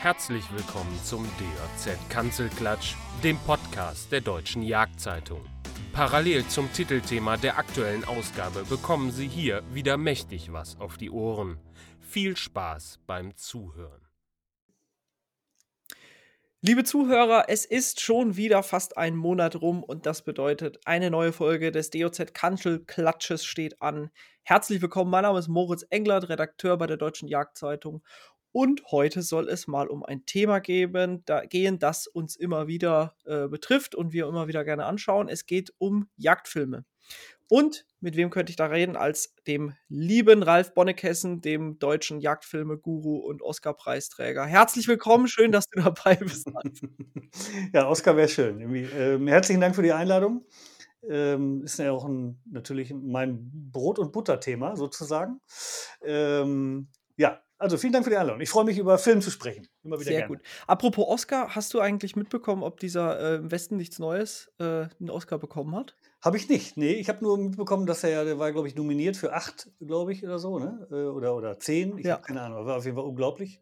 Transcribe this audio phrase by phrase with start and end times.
[0.00, 5.44] Herzlich willkommen zum DJZ Kanzelklatsch, dem Podcast der Deutschen Jagdzeitung.
[5.92, 11.58] Parallel zum Titelthema der aktuellen Ausgabe bekommen Sie hier wieder mächtig was auf die Ohren.
[11.98, 14.06] Viel Spaß beim Zuhören.
[16.60, 21.32] Liebe Zuhörer, es ist schon wieder fast ein Monat rum und das bedeutet, eine neue
[21.32, 24.10] Folge des DOZ Kanzelklatsches steht an.
[24.44, 28.02] Herzlich willkommen, mein Name ist Moritz Englert, Redakteur bei der Deutschen Jagdzeitung
[28.52, 33.14] und heute soll es mal um ein Thema geben, da, gehen, das uns immer wieder
[33.24, 35.28] äh, betrifft und wir immer wieder gerne anschauen.
[35.28, 36.84] Es geht um Jagdfilme.
[37.50, 43.16] Und mit wem könnte ich da reden als dem lieben Ralf Bonnekessen, dem deutschen Jagdfilme-Guru
[43.16, 44.44] und Oscar-Preisträger.
[44.44, 46.50] Herzlich willkommen, schön, dass du dabei bist.
[47.72, 48.60] ja, Oscar wäre schön.
[48.60, 50.44] Ähm, herzlichen Dank für die Einladung.
[51.08, 55.40] Ähm, ist ja auch ein, natürlich mein Brot- und Butter-Thema sozusagen.
[56.02, 58.40] Ähm, ja, also vielen Dank für die Einladung.
[58.40, 59.68] Ich freue mich, über Film zu sprechen.
[59.82, 60.36] Immer wieder Sehr gerne.
[60.36, 60.46] gut.
[60.66, 64.64] Apropos Oscar, hast du eigentlich mitbekommen, ob dieser äh, im Westen nichts Neues äh,
[65.00, 65.96] einen Oscar bekommen hat?
[66.20, 66.76] Habe ich nicht.
[66.76, 69.70] Nee, ich habe nur mitbekommen, dass er ja, der war, glaube ich, nominiert für acht,
[69.80, 70.86] glaube ich, oder so, ne?
[70.90, 71.98] Äh, oder, oder zehn.
[71.98, 72.14] Ich ja.
[72.14, 72.64] habe keine Ahnung.
[72.64, 73.60] War auf jeden Fall unglaublich.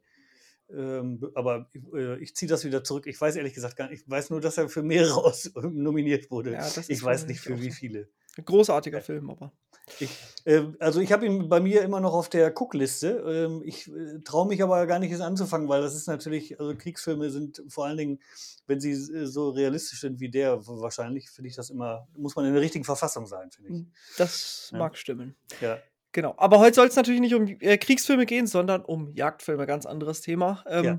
[0.69, 3.07] Ähm, aber äh, ich ziehe das wieder zurück.
[3.07, 4.03] Ich weiß ehrlich gesagt gar nicht.
[4.03, 6.53] Ich weiß nur, dass er für mehrere aus, nominiert wurde.
[6.53, 8.09] Ja, ich weiß nicht für wie viele.
[8.45, 9.53] Großartiger Film, aber.
[10.01, 10.11] Ich,
[10.45, 13.09] äh, also ich habe ihn bei mir immer noch auf der Guckliste.
[13.27, 16.75] Ähm, ich äh, traue mich aber gar nicht, es anzufangen, weil das ist natürlich, also
[16.77, 18.21] Kriegsfilme sind vor allen Dingen,
[18.67, 22.45] wenn sie äh, so realistisch sind wie der, wahrscheinlich finde ich das immer, muss man
[22.47, 23.77] in der richtigen Verfassung sein, finde ich.
[23.77, 24.79] Hm, das ja.
[24.79, 25.37] mag stimmen.
[25.61, 25.79] Ja.
[26.13, 26.35] Genau.
[26.39, 30.23] Aber heute soll es natürlich nicht um äh, Kriegsfilme gehen, sondern um Jagdfilme, ganz anderes
[30.23, 30.65] Thema.
[30.67, 30.99] Ähm, ja.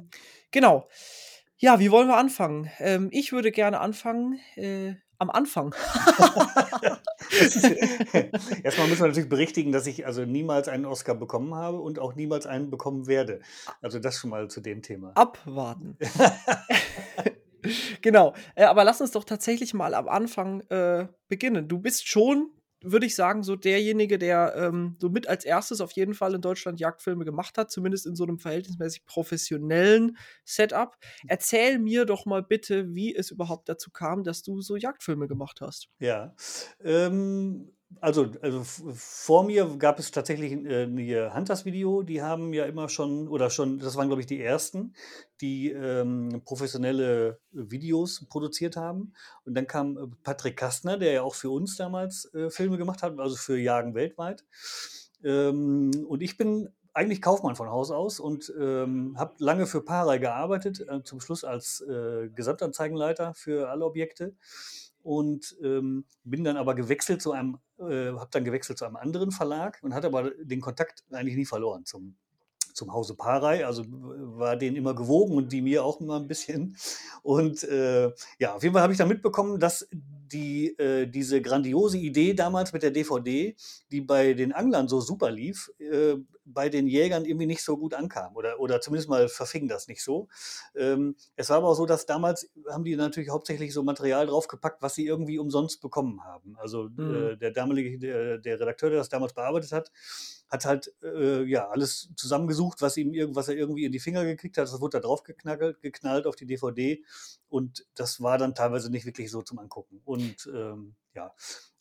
[0.51, 0.87] Genau.
[1.57, 2.69] Ja, wie wollen wir anfangen?
[2.77, 5.73] Ähm, ich würde gerne anfangen äh, am Anfang.
[8.63, 12.15] Erstmal müssen wir natürlich berichtigen, dass ich also niemals einen Oscar bekommen habe und auch
[12.15, 13.41] niemals einen bekommen werde.
[13.81, 15.11] Also das schon mal zu dem Thema.
[15.15, 15.97] Abwarten.
[18.01, 18.33] genau.
[18.55, 21.67] Äh, aber lass uns doch tatsächlich mal am Anfang äh, beginnen.
[21.67, 22.51] Du bist schon
[22.81, 26.41] würde ich sagen, so derjenige, der ähm, so mit als erstes auf jeden Fall in
[26.41, 30.97] Deutschland Jagdfilme gemacht hat, zumindest in so einem verhältnismäßig professionellen Setup.
[31.27, 35.61] Erzähl mir doch mal bitte, wie es überhaupt dazu kam, dass du so Jagdfilme gemacht
[35.61, 35.89] hast.
[35.99, 36.35] Ja,
[36.83, 37.71] ähm,
[38.01, 43.27] also, also vor mir gab es tatsächlich äh, ein Hunters-Video, die haben ja immer schon,
[43.27, 44.93] oder schon, das waren glaube ich die ersten,
[45.41, 49.13] die ähm, professionelle Videos produziert haben.
[49.45, 53.03] Und dann kam äh, Patrick Kastner, der ja auch für uns damals äh, Filme gemacht
[53.03, 54.45] hat, also für Jagen weltweit.
[55.23, 60.17] Ähm, und ich bin eigentlich Kaufmann von Haus aus und ähm, habe lange für Parei
[60.17, 64.35] gearbeitet, äh, zum Schluss als äh, Gesamtanzeigenleiter für alle Objekte
[65.03, 69.31] und ähm, bin dann aber gewechselt zu einem, äh, habe dann gewechselt zu einem anderen
[69.31, 72.15] Verlag und hatte aber den Kontakt eigentlich nie verloren zum,
[72.73, 76.77] zum Hause Parei, also war denen immer gewogen und die mir auch immer ein bisschen.
[77.23, 81.97] Und äh, ja, auf jeden Fall habe ich dann mitbekommen, dass die, äh, diese grandiose
[81.97, 83.55] Idee damals mit der DVD,
[83.91, 87.93] die bei den Anglern so super lief, äh, bei den Jägern irgendwie nicht so gut
[87.93, 90.29] ankam oder, oder zumindest mal verfing das nicht so.
[90.75, 94.81] Ähm, es war aber auch so, dass damals haben die natürlich hauptsächlich so Material draufgepackt,
[94.81, 96.55] was sie irgendwie umsonst bekommen haben.
[96.57, 97.15] Also mhm.
[97.15, 99.91] äh, der damalige, der, der, Redakteur, der das damals bearbeitet hat,
[100.49, 104.57] hat halt äh, ja alles zusammengesucht, was ihm irgendwas er irgendwie in die Finger gekriegt
[104.57, 104.65] hat.
[104.65, 107.03] Das wurde da drauf geknallt, geknallt auf die DVD
[107.49, 110.01] und das war dann teilweise nicht wirklich so zum Angucken.
[110.05, 111.33] Und ähm, ja,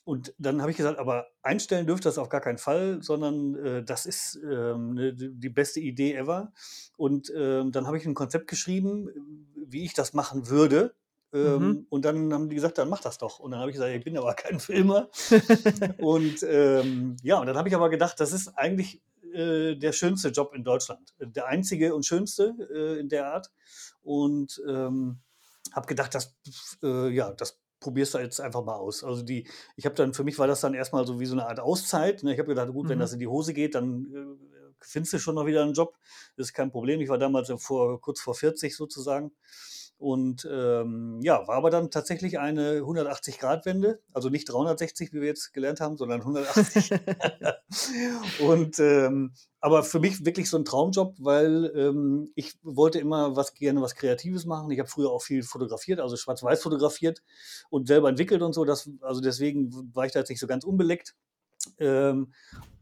[0.07, 3.83] und dann habe ich gesagt, aber einstellen dürfte das auf gar keinen Fall, sondern äh,
[3.83, 6.53] das ist ähm, ne, die beste Idee ever.
[6.97, 9.11] Und ähm, dann habe ich ein Konzept geschrieben,
[9.57, 10.95] wie ich das machen würde.
[11.33, 11.87] Ähm, mhm.
[11.89, 13.41] Und dann haben die gesagt, dann mach das doch.
[13.41, 15.09] Und dann habe ich gesagt, ich bin aber kein Filmer.
[15.99, 19.03] und ähm, ja, und dann habe ich aber gedacht, das ist eigentlich
[19.33, 21.15] äh, der schönste Job in Deutschland.
[21.19, 23.51] Der einzige und schönste äh, in der Art.
[24.05, 25.19] Und ähm,
[25.73, 26.37] habe gedacht, das,
[26.85, 29.05] äh, ja, das probierst du jetzt einfach mal aus.
[29.05, 31.47] Also die, ich habe dann, für mich war das dann erstmal so wie so eine
[31.47, 32.23] Art Auszeit.
[32.23, 32.33] Ne?
[32.33, 32.91] Ich habe gedacht, gut, mhm.
[32.91, 35.97] wenn das in die Hose geht, dann äh, findest du schon noch wieder einen Job.
[36.37, 37.01] Das ist kein Problem.
[37.01, 39.33] Ich war damals vor, kurz vor 40 sozusagen.
[39.99, 45.55] Und ähm, ja, war aber dann tatsächlich eine 180-Grad-Wende, also nicht 360, wie wir jetzt
[45.55, 46.91] gelernt haben, sondern 180.
[48.41, 53.55] und ähm, aber für mich wirklich so ein Traumjob, weil ähm, ich wollte immer was
[53.55, 54.71] gerne was Kreatives machen.
[54.71, 57.23] Ich habe früher auch viel fotografiert, also schwarz-weiß fotografiert
[57.71, 58.67] und selber entwickelt und so.
[58.67, 61.15] Das, also deswegen war ich da jetzt nicht so ganz unbeleckt.
[61.79, 62.33] Ähm,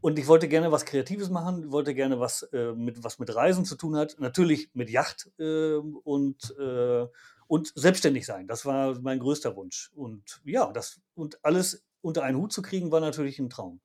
[0.01, 3.65] und ich wollte gerne was Kreatives machen, wollte gerne was, äh, mit, was mit Reisen
[3.65, 7.05] zu tun hat, natürlich mit Yacht äh, und, äh,
[7.47, 8.47] und selbstständig sein.
[8.47, 9.91] Das war mein größter Wunsch.
[9.95, 13.81] Und ja, das und alles unter einen Hut zu kriegen, war natürlich ein Traum.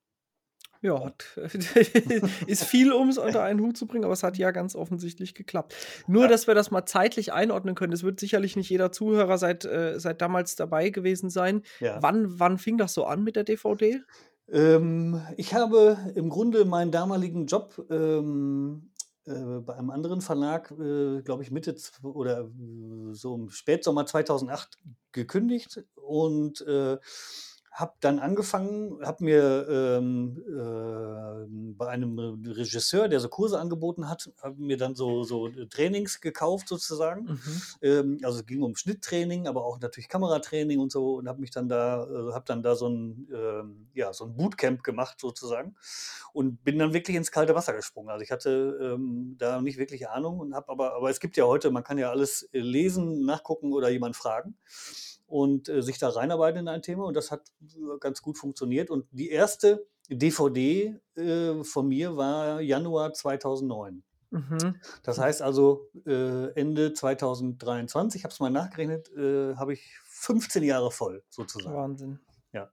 [0.82, 1.12] Ja,
[2.46, 5.34] ist viel, um es unter einen Hut zu bringen, aber es hat ja ganz offensichtlich
[5.34, 5.74] geklappt.
[6.06, 7.92] Nur, dass wir das mal zeitlich einordnen können.
[7.92, 11.62] Es wird sicherlich nicht jeder Zuhörer seit, äh, seit damals dabei gewesen sein.
[11.80, 12.02] Ja.
[12.02, 14.00] Wann, wann fing das so an mit der DVD?
[14.52, 18.90] Ähm, ich habe im Grunde meinen damaligen Job ähm,
[19.24, 24.78] äh, bei einem anderen Verlag, äh, glaube ich, Mitte oder äh, so im Spätsommer 2008
[25.12, 25.84] gekündigt.
[25.94, 26.98] Und äh,
[27.80, 34.30] habe dann angefangen, habe mir ähm, äh, bei einem Regisseur, der so Kurse angeboten hat,
[34.42, 37.24] habe mir dann so, so Trainings gekauft sozusagen.
[37.24, 37.62] Mhm.
[37.82, 41.50] Ähm, also es ging um Schnitttraining, aber auch natürlich Kameratraining und so und habe mich
[41.50, 45.74] dann da, äh, habe dann da so ein, ähm, ja, so ein Bootcamp gemacht sozusagen
[46.32, 48.10] und bin dann wirklich ins kalte Wasser gesprungen.
[48.10, 51.44] Also ich hatte ähm, da nicht wirklich Ahnung und habe aber, aber es gibt ja
[51.46, 54.56] heute, man kann ja alles äh, lesen, nachgucken oder jemand fragen
[55.30, 58.90] und äh, sich da reinarbeiten in ein Thema und das hat äh, ganz gut funktioniert
[58.90, 64.02] und die erste DVD äh, von mir war Januar 2009.
[64.30, 64.76] Mhm.
[65.02, 70.62] Das heißt also äh, Ende 2023, ich habe es mal nachgerechnet, äh, habe ich 15
[70.62, 71.74] Jahre voll sozusagen.
[71.74, 72.20] Wahnsinn.
[72.52, 72.70] Ja.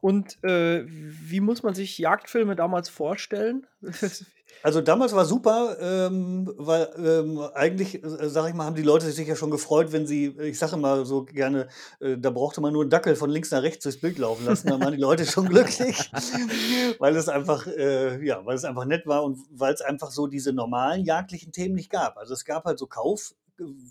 [0.00, 3.66] Und äh, wie muss man sich Jagdfilme damals vorstellen?
[4.62, 9.10] Also damals war super, ähm, weil ähm, eigentlich, äh, sag ich mal, haben die Leute
[9.10, 11.68] sich ja schon gefreut, wenn sie, ich sage immer so gerne,
[12.00, 14.68] äh, da brauchte man nur einen Dackel von links nach rechts durchs Bild laufen lassen,
[14.68, 16.10] dann waren die Leute schon glücklich,
[16.98, 20.26] weil es einfach, äh, ja, weil es einfach nett war und weil es einfach so
[20.26, 22.16] diese normalen jagdlichen Themen nicht gab.
[22.16, 23.34] Also es gab halt so Kauf.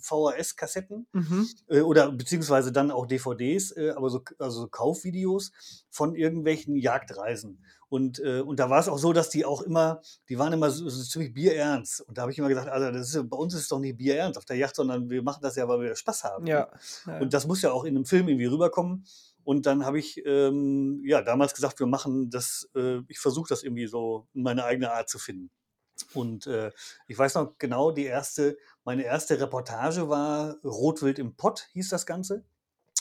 [0.02, 1.50] VHS-Kassetten mhm.
[1.70, 5.52] äh, oder beziehungsweise dann auch DVDs, äh, aber so also so Kaufvideos
[5.90, 7.64] von irgendwelchen Jagdreisen.
[7.96, 10.70] Und, äh, und da war es auch so, dass die auch immer, die waren immer
[10.70, 12.02] so, so ziemlich bierernst.
[12.02, 13.96] Und da habe ich immer gesagt, also das ist, bei uns ist es doch nicht
[13.96, 16.46] bierernst auf der Yacht, sondern wir machen das ja, weil wir Spaß haben.
[16.46, 16.70] Ja.
[17.08, 17.20] ja.
[17.20, 19.06] Und das muss ja auch in einem Film irgendwie rüberkommen.
[19.46, 23.64] Und dann habe ich ähm, ja damals gesagt, wir machen das, äh, ich versuche das
[23.64, 25.50] irgendwie so in meine eigene Art zu finden.
[26.14, 26.74] Und äh,
[27.08, 32.06] ich weiß noch genau, die erste, meine erste Reportage war Rotwild im Pott, hieß das
[32.06, 32.44] Ganze.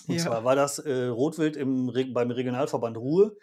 [0.06, 0.22] Und Ja.
[0.22, 3.36] zwar war das äh, Rotwild im, beim Regionalverband Ruhr.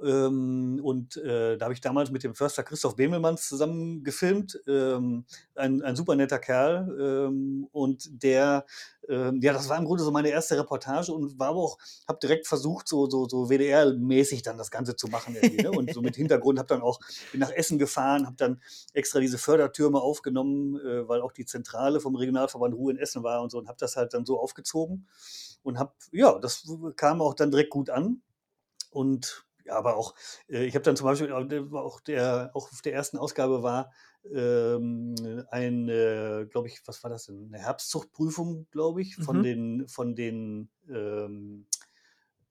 [0.00, 4.60] Ähm, und äh, da habe ich damals mit dem Förster Christoph Bemelmanns zusammen gefilmt.
[4.66, 5.24] Ähm,
[5.54, 6.96] ein, ein super netter Kerl.
[7.00, 8.64] Ähm, und der,
[9.08, 12.18] ähm, ja, das war im Grunde so meine erste Reportage und war aber auch, habe
[12.20, 15.34] direkt versucht, so, so, so WDR-mäßig dann das Ganze zu machen.
[15.34, 15.70] Irgendwie, ne?
[15.72, 17.00] Und so mit Hintergrund habe dann auch,
[17.32, 18.60] bin nach Essen gefahren, habe dann
[18.92, 23.42] extra diese Fördertürme aufgenommen, äh, weil auch die Zentrale vom Regionalverband Ruhr in Essen war
[23.42, 25.08] und so und habe das halt dann so aufgezogen
[25.64, 28.22] und habe, ja, das kam auch dann direkt gut an.
[28.90, 30.14] Und ja, aber auch,
[30.48, 33.92] äh, ich habe dann zum Beispiel auch der, auch auf der ersten Ausgabe war
[34.34, 37.46] ähm, ein, äh, glaube ich, was war das denn?
[37.52, 39.42] Eine Herbstzuchtprüfung, glaube ich, von Mhm.
[39.42, 41.66] den, von den ähm,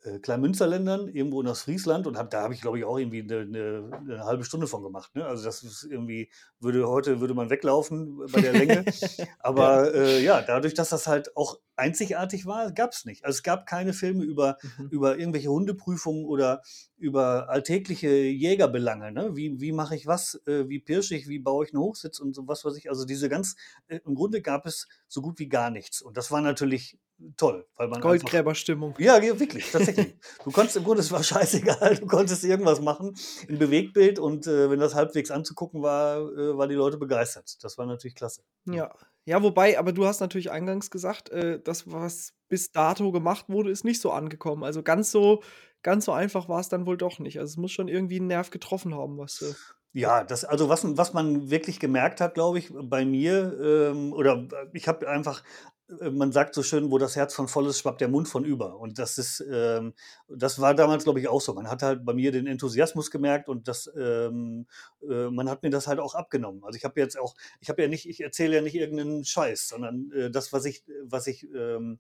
[0.04, 3.40] äh, Kleinmünsterländern irgendwo in Ostfriesland und hab, da habe ich, glaube ich, auch irgendwie eine,
[3.42, 5.16] eine, eine halbe Stunde von gemacht.
[5.16, 5.26] Ne?
[5.26, 8.86] Also das ist irgendwie, würde heute würde man weglaufen bei der Länge.
[9.40, 13.24] Aber äh, ja, dadurch, dass das halt auch einzigartig war, gab es nicht.
[13.26, 14.88] Also es gab keine Filme über, Mhm.
[14.90, 16.62] über irgendwelche Hundeprüfungen oder
[16.98, 19.12] über alltägliche Jägerbelange.
[19.12, 19.36] Ne?
[19.36, 20.42] Wie, wie mache ich was?
[20.48, 21.28] Äh, wie pirsche ich?
[21.28, 22.90] Wie baue ich einen Hochsitz und so was weiß ich.
[22.90, 23.56] Also diese ganz,
[23.88, 26.02] äh, im Grunde gab es so gut wie gar nichts.
[26.02, 26.98] Und das war natürlich
[27.36, 28.94] toll, weil man Goldgräberstimmung.
[29.00, 30.16] ja, ja, wirklich, tatsächlich.
[30.44, 33.16] Du konntest im Grunde, es war scheißegal, du konntest irgendwas machen
[33.48, 37.58] im Bewegtbild und äh, wenn das halbwegs anzugucken war, äh, waren die Leute begeistert.
[37.64, 38.42] Das war natürlich klasse.
[38.66, 38.94] Ja.
[39.28, 43.70] Ja, wobei, aber du hast natürlich eingangs gesagt, äh, das, was bis dato gemacht wurde,
[43.72, 44.64] ist nicht so angekommen.
[44.64, 45.44] Also ganz so,
[45.84, 47.38] ganz so einfach war es dann wohl doch nicht.
[47.40, 49.42] Also es muss schon irgendwie einen Nerv getroffen haben, was.
[49.42, 49.56] Äh,
[49.94, 53.58] Ja, das, also was, was man wirklich gemerkt hat, glaube ich, bei mir,
[53.92, 55.44] ähm, oder ich habe einfach, äh,
[55.88, 58.78] man sagt so schön, wo das Herz von voll ist, schwappt der Mund von über.
[58.78, 59.94] Und das ist, ähm,
[60.28, 61.54] das war damals, glaube ich, auch so.
[61.54, 64.68] Man hat halt bei mir den Enthusiasmus gemerkt und das, ähm,
[65.02, 66.64] äh, man hat mir das halt auch abgenommen.
[66.66, 69.70] Also ich habe jetzt auch, ich habe ja nicht, ich erzähle ja nicht irgendeinen Scheiß,
[69.70, 72.00] sondern äh, das, was ich, was ich ähm,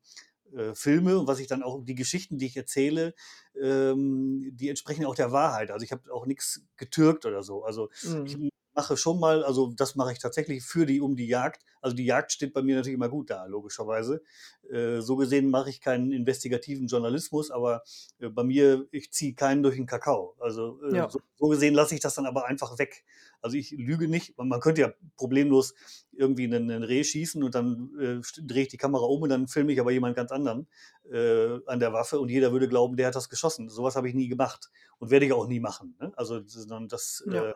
[0.53, 3.13] äh, filme und was ich dann auch, die Geschichten, die ich erzähle,
[3.61, 5.71] ähm, die entsprechen auch der Wahrheit.
[5.71, 7.63] Also ich habe auch nichts getürkt oder so.
[7.63, 7.89] Also
[8.25, 8.49] ich mhm.
[8.77, 11.63] Mache schon mal, also das mache ich tatsächlich für die um die Jagd.
[11.81, 14.21] Also die Jagd steht bei mir natürlich immer gut da, logischerweise.
[14.69, 17.83] Äh, so gesehen mache ich keinen investigativen Journalismus, aber
[18.19, 20.35] äh, bei mir, ich ziehe keinen durch den Kakao.
[20.39, 21.09] Also äh, Ja.
[21.09, 23.03] so, so gesehen lasse ich das dann aber einfach weg.
[23.41, 24.37] Also ich lüge nicht.
[24.37, 25.73] Man man könnte ja problemlos
[26.11, 29.47] irgendwie einen, einen Reh schießen und dann äh, drehe ich die Kamera um und dann
[29.47, 30.67] filme ich aber jemand ganz anderen
[31.11, 33.69] äh, an der Waffe und jeder würde glauben, der hat das geschossen.
[33.69, 34.69] Sowas habe ich nie gemacht
[34.99, 35.95] und werde ich auch nie machen.
[35.99, 36.11] Ne?
[36.15, 37.53] Also sondern das, Ja.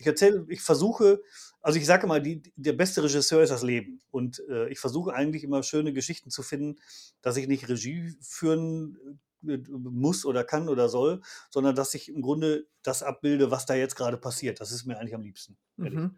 [0.00, 1.22] Ich erzähle, ich versuche,
[1.60, 4.00] also ich sage mal, die, der beste Regisseur ist das Leben.
[4.10, 6.80] Und äh, ich versuche eigentlich immer schöne Geschichten zu finden,
[7.22, 12.22] dass ich nicht Regie führen äh, muss oder kann oder soll, sondern dass ich im
[12.22, 14.60] Grunde das abbilde, was da jetzt gerade passiert.
[14.60, 15.56] Das ist mir eigentlich am liebsten.
[15.76, 16.16] Mhm.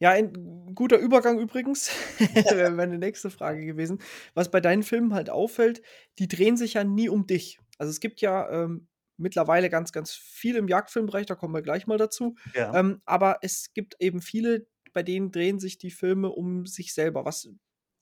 [0.00, 1.90] Ja, ein guter Übergang übrigens.
[2.18, 3.98] Wäre meine nächste Frage gewesen.
[4.34, 5.82] Was bei deinen Filmen halt auffällt,
[6.18, 7.58] die drehen sich ja nie um dich.
[7.78, 8.86] Also es gibt ja ähm,
[9.18, 12.36] mittlerweile ganz, ganz viel im Jagdfilmbereich, da kommen wir gleich mal dazu.
[12.54, 12.80] Ja.
[12.80, 17.24] Ähm, aber es gibt eben viele, bei denen drehen sich die Filme um sich selber,
[17.24, 17.50] was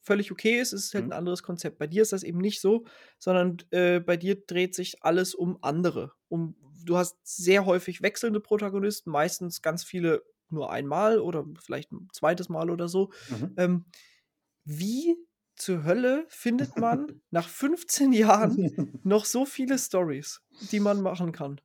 [0.02, 1.11] völlig okay ist, es ist halt Mhm.
[1.11, 1.78] ein anderes Konzept.
[1.78, 2.85] Bei dir ist das eben nicht so,
[3.18, 6.12] sondern äh, bei dir dreht sich alles um andere.
[6.28, 12.08] Um, du hast sehr häufig wechselnde Protagonisten, meistens ganz viele nur einmal oder vielleicht ein
[12.12, 13.11] zweites Mal oder so.
[13.28, 13.56] Mhm.
[13.56, 13.87] Ähm,
[14.64, 15.16] wie
[15.56, 21.60] zur Hölle findet man nach 15 Jahren noch so viele Stories, die man machen kann?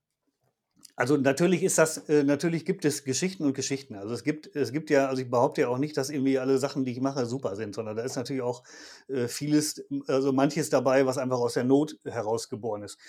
[0.95, 3.95] Also natürlich ist das, äh, natürlich gibt es Geschichten und Geschichten.
[3.95, 6.57] Also es gibt, es gibt ja, also ich behaupte ja auch nicht, dass irgendwie alle
[6.57, 8.63] Sachen, die ich mache, super sind, sondern da ist natürlich auch
[9.07, 12.99] äh, vieles, also manches dabei, was einfach aus der Not herausgeboren ist.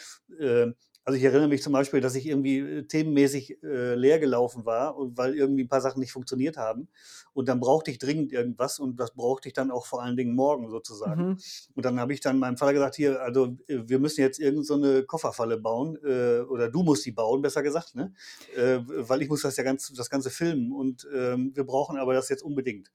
[0.40, 0.74] Ähm,
[1.04, 4.97] also ich erinnere mich zum Beispiel, dass ich irgendwie äh, themenmäßig äh, leer gelaufen war
[5.16, 6.88] weil irgendwie ein paar Sachen nicht funktioniert haben.
[7.32, 10.35] Und dann brauchte ich dringend irgendwas und das brauchte ich dann auch vor allen Dingen
[10.35, 11.30] morgen sozusagen.
[11.30, 11.38] Mhm.
[11.75, 14.66] Und dann habe ich dann meinem Vater gesagt, hier, also äh, wir müssen jetzt irgend
[14.66, 18.12] so eine Kofferfalle bauen, äh, oder du musst die bauen, besser gesagt, ne?
[18.56, 22.14] Äh, weil ich muss das ja ganz, das Ganze filmen und ähm, wir brauchen aber
[22.14, 22.90] das jetzt unbedingt.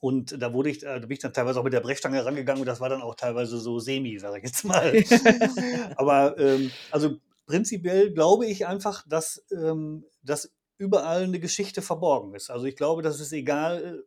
[0.00, 2.60] Und da wurde ich, äh, da bin ich dann teilweise auch mit der Brechstange rangegangen
[2.60, 4.92] und das war dann auch teilweise so semi, sage ich jetzt mal.
[5.96, 7.16] Aber ähm, also
[7.46, 12.50] prinzipiell glaube ich einfach, dass, ähm, dass überall eine Geschichte verborgen ist.
[12.50, 14.04] Also ich glaube, dass es egal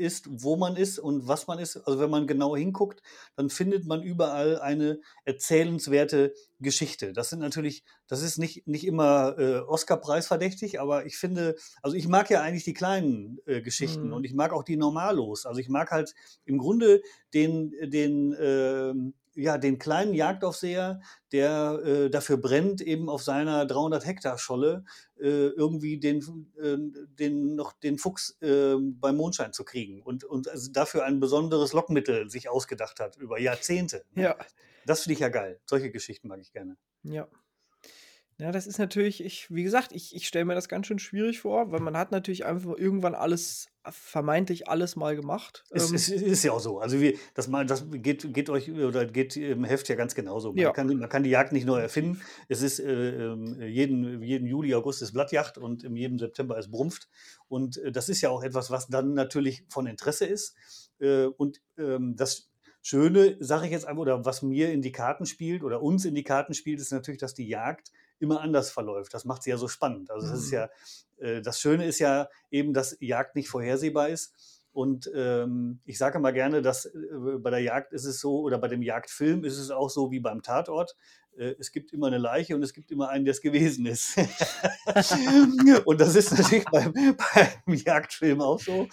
[0.00, 1.76] ist, wo man ist und was man ist.
[1.76, 3.02] Also wenn man genau hinguckt,
[3.36, 7.12] dann findet man überall eine erzählenswerte Geschichte.
[7.12, 12.08] Das sind natürlich, das ist nicht, nicht immer äh, Oscar-preisverdächtig, aber ich finde, also ich
[12.08, 14.12] mag ja eigentlich die kleinen äh, Geschichten Mhm.
[14.12, 15.46] und ich mag auch die Normalos.
[15.46, 16.14] Also ich mag halt
[16.44, 17.02] im Grunde
[17.34, 21.00] den, den, ähm, ja, den kleinen Jagdaufseher,
[21.32, 24.84] der äh, dafür brennt, eben auf seiner 300 Hektar Scholle
[25.18, 26.76] äh, irgendwie den, äh,
[27.18, 31.72] den noch den Fuchs äh, beim Mondschein zu kriegen und, und also dafür ein besonderes
[31.72, 34.04] Lockmittel sich ausgedacht hat über Jahrzehnte.
[34.14, 34.22] ne?
[34.24, 34.36] Ja,
[34.86, 35.60] Das finde ich ja geil.
[35.64, 36.76] Solche Geschichten mag ich gerne.
[37.02, 37.28] ja.
[38.40, 41.40] Ja, das ist natürlich, ich, wie gesagt, ich, ich stelle mir das ganz schön schwierig
[41.40, 45.64] vor, weil man hat natürlich einfach irgendwann alles, vermeintlich alles mal gemacht.
[45.70, 46.78] Es, Ähm, es ist ja auch so.
[46.78, 50.52] Also wir, das, mal, das geht, geht euch oder geht im Heft ja ganz genauso.
[50.52, 50.72] Man, Ja.
[50.72, 52.22] kann, man kann die Jagd nicht neu erfinden.
[52.48, 56.70] Es ist äh, ähm, jeden, jeden Juli, August ist Blattjagd und im jedem September ist
[56.70, 57.08] Brumpft.
[57.48, 60.56] Und äh, das ist ja auch etwas, was dann natürlich von Interesse ist.
[60.98, 62.48] Äh, und ähm, das
[62.82, 66.14] Schöne, sage ich jetzt einfach, oder was mir in die Karten spielt oder uns in
[66.14, 67.90] die Karten spielt, ist natürlich, dass die Jagd
[68.20, 69.14] immer anders verläuft.
[69.14, 70.10] Das macht sie ja so spannend.
[70.10, 70.54] Also das ist Mhm.
[70.56, 70.68] ja,
[71.18, 74.34] äh, das Schöne ist ja eben, dass Jagd nicht vorhersehbar ist.
[74.72, 76.90] Und ähm, ich sage mal gerne, dass äh,
[77.38, 80.20] bei der Jagd ist es so, oder bei dem Jagdfilm ist es auch so wie
[80.20, 80.94] beim Tatort.
[81.36, 84.16] Äh, es gibt immer eine Leiche und es gibt immer einen, der es gewesen ist.
[85.84, 86.92] und das ist natürlich beim,
[87.64, 88.86] beim Jagdfilm auch so.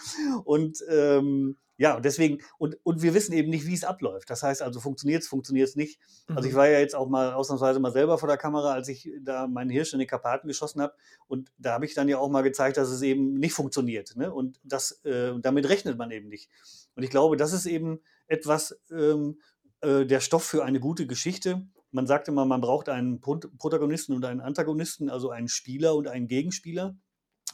[0.45, 4.29] Und ähm, ja, und deswegen, und, und wir wissen eben nicht, wie es abläuft.
[4.29, 5.99] Das heißt also, funktioniert es, funktioniert es nicht.
[6.27, 6.57] Also ich mhm.
[6.57, 9.69] war ja jetzt auch mal ausnahmsweise mal selber vor der Kamera, als ich da meinen
[9.69, 10.93] Hirsch in die Karpaten geschossen habe.
[11.27, 14.15] Und da habe ich dann ja auch mal gezeigt, dass es eben nicht funktioniert.
[14.15, 14.33] Ne?
[14.33, 16.49] Und das, äh, damit rechnet man eben nicht.
[16.95, 19.39] Und ich glaube, das ist eben etwas, ähm,
[19.81, 21.67] äh, der Stoff für eine gute Geschichte.
[21.91, 26.07] Man sagt immer, man braucht einen Pro Protagonisten und einen Antagonisten, also einen Spieler und
[26.07, 26.97] einen Gegenspieler.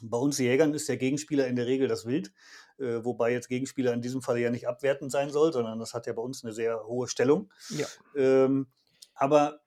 [0.02, 2.32] Bei uns Jägern ist der Gegenspieler in der Regel das Wild,
[2.80, 6.08] äh, wobei jetzt Gegenspieler in diesem Fall ja nicht abwertend sein soll, sondern das hat
[6.08, 7.52] ja bei uns eine sehr hohe Stellung.
[7.70, 7.88] Ja.
[8.16, 8.68] Ähm,
[9.16, 9.63] aber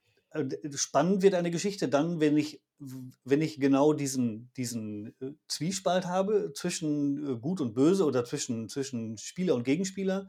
[0.75, 2.61] spannend wird eine Geschichte dann, wenn ich,
[3.23, 8.69] wenn ich genau diesen, diesen äh, Zwiespalt habe zwischen äh, Gut und Böse oder zwischen,
[8.69, 10.27] zwischen Spieler und Gegenspieler.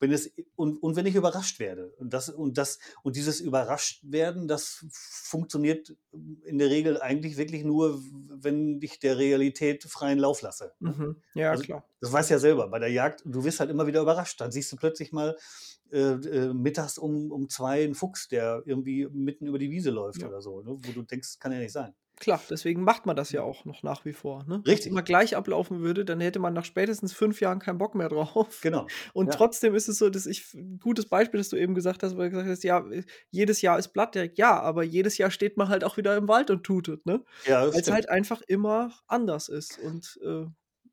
[0.00, 1.92] Wenn es, und, und wenn ich überrascht werde.
[1.98, 5.96] Und, das, und, das, und dieses Überraschtwerden, das funktioniert
[6.44, 10.72] in der Regel eigentlich wirklich nur, wenn ich der Realität freien Lauf lasse.
[10.80, 11.22] Mhm.
[11.34, 11.88] Ja, Also, klar.
[12.00, 14.40] das weißt du ja selber, bei der Jagd, du wirst halt immer wieder überrascht.
[14.40, 15.36] Dann siehst du plötzlich mal
[15.94, 16.14] äh,
[16.48, 20.28] äh, mittags um, um zwei einen Fuchs, der irgendwie mitten über die Wiese läuft Ja.
[20.28, 20.76] oder so, ne?
[20.82, 21.94] wo du denkst, kann ja nicht sein.
[22.20, 24.44] Klar, deswegen macht man das ja auch noch nach wie vor.
[24.44, 24.60] Ne?
[24.64, 24.92] Wenn Richtig.
[24.92, 28.60] immer gleich ablaufen würde, dann hätte man nach spätestens fünf Jahren keinen Bock mehr drauf.
[28.62, 28.86] Genau.
[29.14, 29.36] Und Ja.
[29.36, 32.26] trotzdem ist es so, dass ich ein gutes Beispiel, das du eben gesagt hast, weil
[32.30, 35.68] du gesagt hast, ja, äh, jedes Jahr ist Blattjagd, ja, aber jedes Jahr steht man
[35.68, 37.24] halt auch wieder im Wald und tutet, ne?
[37.46, 39.78] Ja, Weil es halt einfach immer anders ist.
[39.80, 40.44] Und äh,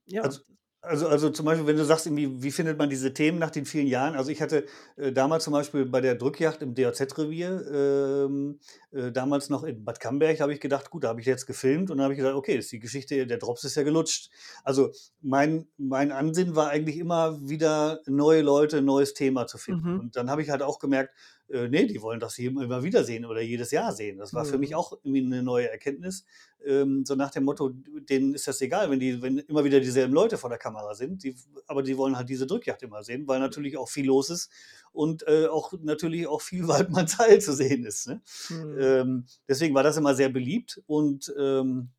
[0.05, 0.41] ja, Also,
[0.83, 3.65] Also, also zum Beispiel, wenn du sagst, irgendwie, wie findet man diese Themen nach den
[3.65, 4.15] vielen Jahren?
[4.15, 4.65] Also ich hatte
[4.97, 8.59] äh, damals zum Beispiel bei der Drückjagd im DOZ-Revier, ähm,
[8.91, 11.91] äh, damals noch in Bad Camberg, habe ich gedacht, gut, da habe ich jetzt gefilmt
[11.91, 14.31] und dann habe ich gesagt, okay, ist die Geschichte, der Drops ist ja gelutscht.
[14.63, 19.93] Also mein, mein Ansinnen war eigentlich immer wieder neue Leute, neues Thema zu finden.
[19.93, 19.99] Mhm.
[19.99, 21.13] Und dann habe ich halt auch gemerkt,
[21.51, 24.17] äh, nee, die wollen das hier immer wieder sehen oder jedes Jahr sehen.
[24.17, 24.75] Das war für mich Mhm.
[24.75, 26.25] auch irgendwie eine neue Erkenntnis.
[26.65, 27.69] Ähm, so nach dem Motto,
[28.09, 31.23] denen ist das egal, wenn die, wenn immer wieder dieselben Leute vor der Kamera sind,
[31.23, 31.35] die,
[31.67, 34.49] aber die wollen halt diese Drückjagd immer sehen, weil natürlich auch viel los ist
[34.91, 38.07] und äh, auch natürlich auch viel Waldmanns Heil zu sehen ist.
[38.07, 38.21] Ne?
[38.49, 38.77] Mhm.
[38.79, 41.89] Ähm, deswegen war das immer sehr beliebt und ähm,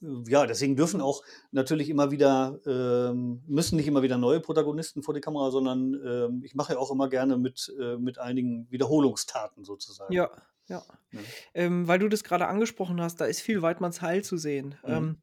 [0.00, 5.14] ja, deswegen dürfen auch natürlich immer wieder, ähm, müssen nicht immer wieder neue Protagonisten vor
[5.14, 9.64] die Kamera, sondern ähm, ich mache ja auch immer gerne mit, äh, mit einigen Wiederholungstaten
[9.64, 10.12] sozusagen.
[10.14, 10.30] Ja,
[10.68, 10.82] ja.
[11.12, 11.20] Ja.
[11.54, 14.76] Ähm, weil du das gerade angesprochen hast, da ist viel Weidmanns Heil zu sehen.
[14.84, 14.90] Mhm.
[14.92, 15.22] Ähm,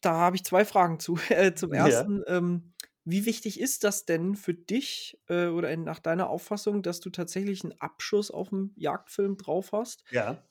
[0.00, 1.16] da habe ich zwei Fragen zu.
[1.30, 1.86] Äh, zum Ja.
[1.86, 2.74] ersten, ähm,
[3.04, 7.10] wie wichtig ist das denn für dich äh, oder in, nach deiner Auffassung, dass du
[7.10, 10.04] tatsächlich einen Abschuss auf dem Jagdfilm drauf hast?
[10.10, 10.42] Ja.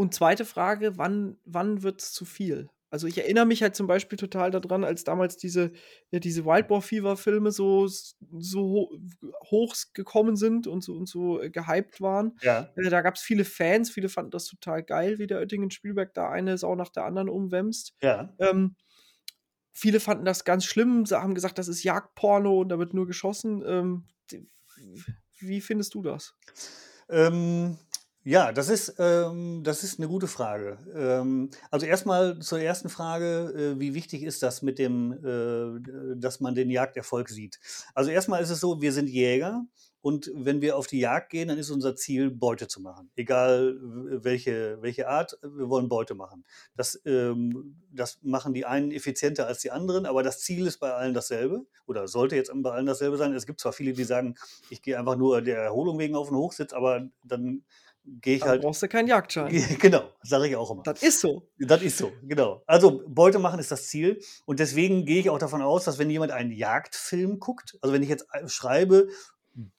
[0.00, 2.70] Und zweite Frage, wann, wann wird es zu viel?
[2.88, 5.72] Also ich erinnere mich halt zum Beispiel total daran, als damals diese,
[6.10, 8.98] ja, diese Wildboar Fever Filme so, so ho
[9.50, 12.32] hoch gekommen sind und so, und so äh, gehypt waren.
[12.40, 12.70] Ja.
[12.76, 16.14] Äh, da gab es viele Fans, viele fanden das total geil, wie der Oettingen Spielberg
[16.14, 17.92] da eine Sau nach der anderen umwämst.
[18.00, 18.34] Ja.
[18.38, 18.76] Ähm,
[19.70, 23.06] viele fanden das ganz schlimm, sie haben gesagt, das ist Jagdporno und da wird nur
[23.06, 23.62] geschossen.
[23.66, 24.04] Ähm,
[25.40, 26.34] wie findest du das?
[27.10, 27.76] Ähm,
[28.22, 30.78] ja, das ist, ähm, das ist eine gute Frage.
[30.94, 36.40] Ähm, also erstmal zur ersten Frage, äh, wie wichtig ist das mit dem, äh, dass
[36.40, 37.58] man den Jagderfolg sieht?
[37.94, 39.64] Also erstmal ist es so, wir sind Jäger
[40.02, 43.10] und wenn wir auf die Jagd gehen, dann ist unser Ziel, Beute zu machen.
[43.16, 43.78] Egal
[44.22, 46.44] welche, welche Art, wir wollen Beute machen.
[46.74, 50.92] Das, ähm, das machen die einen effizienter als die anderen, aber das Ziel ist bei
[50.92, 53.34] allen dasselbe oder sollte jetzt bei allen dasselbe sein.
[53.34, 54.34] Es gibt zwar viele, die sagen,
[54.70, 57.64] ich gehe einfach nur der Erholung wegen auf den Hochsitz, aber dann
[58.20, 58.62] gehe ich Dann halt.
[58.62, 59.50] brauchst du keinen Jagdschein.
[59.80, 60.82] Genau, sage ich auch immer.
[60.82, 61.48] Das ist so.
[61.58, 62.62] Das ist so, genau.
[62.66, 66.10] Also Beute machen ist das Ziel und deswegen gehe ich auch davon aus, dass wenn
[66.10, 69.08] jemand einen Jagdfilm guckt, also wenn ich jetzt äh, schreibe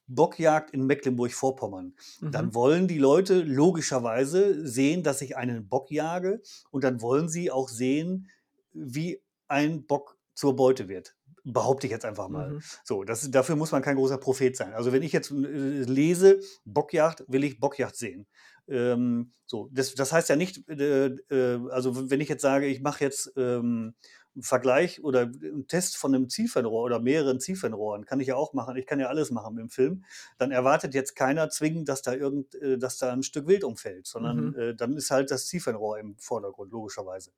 [0.07, 2.53] Bockjagd in Mecklenburg-Vorpommern, dann Mhm.
[2.55, 7.69] wollen die Leute logischerweise sehen, dass ich einen Bock jage und dann wollen sie auch
[7.69, 8.27] sehen,
[8.73, 11.15] wie ein Bock zur Beute wird.
[11.43, 12.51] Behaupte ich jetzt einfach mal.
[12.51, 12.61] Mhm.
[12.83, 14.73] So, das, dafür muss man kein großer Prophet sein.
[14.73, 18.27] Also wenn ich jetzt äh, lese Bockjagd, will ich Bockjagd sehen.
[18.67, 22.81] Ähm, so, das, das heißt ja nicht, äh, äh, also wenn ich jetzt sage, ich
[22.81, 23.95] mache jetzt ähm,
[24.33, 28.53] einen Vergleich oder einen Test von einem Zielfernrohr oder mehreren Zielfernrohren, kann ich ja auch
[28.53, 28.77] machen.
[28.77, 30.05] Ich kann ja alles machen im Film.
[30.37, 34.05] Dann erwartet jetzt keiner zwingend, dass da irgend, äh, dass da ein Stück Wild umfällt,
[34.07, 34.55] sondern Mhm.
[34.59, 37.31] äh, dann ist halt das Zielfernrohr im Vordergrund, logischerweise.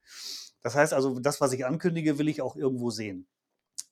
[0.62, 3.28] Das heißt also, das, was ich ankündige, will ich auch irgendwo sehen.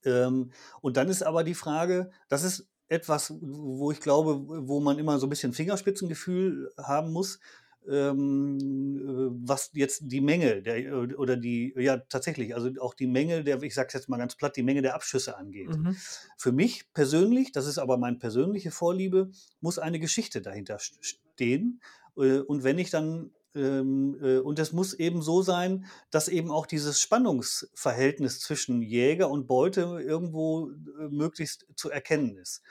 [0.05, 4.99] Ähm, und dann ist aber die Frage, das ist etwas, wo ich glaube, wo man
[4.99, 7.39] immer so ein bisschen Fingerspitzengefühl haben muss,
[7.89, 13.07] ähm, äh, was jetzt die Menge der, äh, oder die, ja tatsächlich, also auch die
[13.07, 15.69] Menge der, ich sage jetzt mal ganz platt, die Menge der Abschüsse angeht.
[15.69, 15.95] Mhm.
[16.37, 21.81] Für mich persönlich, das ist aber meine persönliche Vorliebe, muss eine Geschichte dahinter st- stehen.
[22.17, 27.01] Äh, Und wenn ich dann, und es muss eben so sein, dass eben auch dieses
[27.01, 32.61] Spannungsverhältnis zwischen Jäger und Beute irgendwo äh, möglichst zu erkennen ist.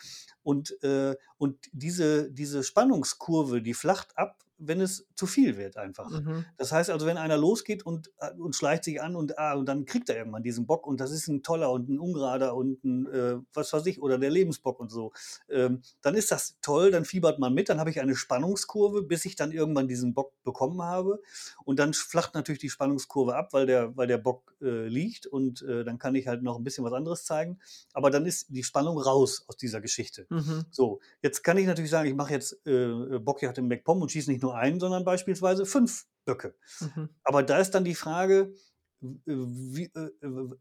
[0.43, 6.11] Und, äh, und diese, diese Spannungskurve, die flacht ab, wenn es zu viel wird einfach.
[6.11, 6.45] Mhm.
[6.57, 9.67] Das heißt also, wenn einer losgeht und, äh, und schleicht sich an und, ah, und
[9.67, 12.85] dann kriegt er irgendwann diesen Bock und das ist ein toller und ein ungerader und
[12.85, 15.13] ein, äh, was weiß ich, oder der Lebensbock und so,
[15.49, 19.25] ähm, dann ist das toll, dann fiebert man mit, dann habe ich eine Spannungskurve, bis
[19.25, 21.21] ich dann irgendwann diesen Bock bekommen habe
[21.65, 25.63] und dann flacht natürlich die Spannungskurve ab, weil der, weil der Bock äh, liegt und
[25.63, 27.59] äh, dann kann ich halt noch ein bisschen was anderes zeigen,
[27.95, 30.27] aber dann ist die Spannung raus aus dieser Geschichte.
[30.29, 30.67] Mhm.
[30.71, 34.31] So, jetzt kann ich natürlich sagen, ich mache jetzt äh, Bockjagd im MacPom und schieße
[34.31, 36.55] nicht nur einen, sondern beispielsweise fünf Böcke.
[36.81, 37.09] Mhm.
[37.25, 38.55] Aber da ist dann die Frage,
[39.01, 40.11] w- wie, äh,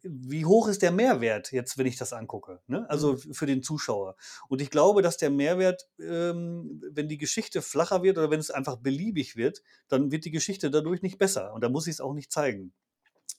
[0.04, 2.62] wie hoch ist der Mehrwert jetzt, wenn ich das angucke?
[2.68, 2.90] Ne?
[2.90, 4.16] Also f- für den Zuschauer.
[4.48, 8.52] Und ich glaube, dass der Mehrwert, ähm, wenn die Geschichte flacher wird oder wenn es
[8.52, 11.54] einfach beliebig wird, dann wird die Geschichte dadurch nicht besser.
[11.54, 12.74] Und da muss ich es auch nicht zeigen.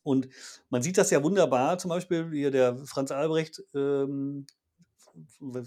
[0.03, 0.29] Und
[0.71, 4.47] man sieht das ja wunderbar, zum Beispiel hier der Franz Albrecht, ähm,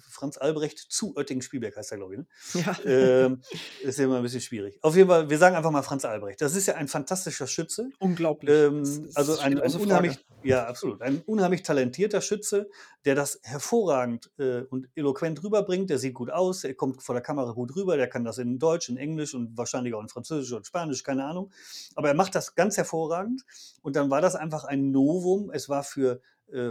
[0.10, 2.20] Franz Albrecht zu Oettingen-Spielberg heißt er, glaube ich.
[2.20, 2.28] Ne?
[2.54, 2.78] Ja.
[2.86, 3.42] Ähm,
[3.82, 4.80] ist ja immer ein bisschen schwierig.
[4.82, 6.42] Auf jeden Fall, wir sagen einfach mal Franz Albrecht.
[6.42, 7.90] Das ist ja ein fantastischer Schütze.
[8.00, 8.50] Unglaublich.
[8.50, 9.84] Ähm, also ein, ein Frage.
[9.84, 11.02] unheimlich, ja, absolut.
[11.02, 12.70] Ein unheimlich talentierter Schütze,
[13.06, 15.90] der das hervorragend äh, und eloquent rüberbringt.
[15.90, 18.60] Der sieht gut aus, er kommt vor der Kamera gut rüber, der kann das in
[18.60, 21.52] Deutsch, in Englisch und wahrscheinlich auch in Französisch und Spanisch, keine Ahnung.
[21.96, 23.44] Aber er macht das ganz hervorragend.
[23.82, 25.52] Und dann war das einfach ein Novum.
[25.52, 26.22] Es war für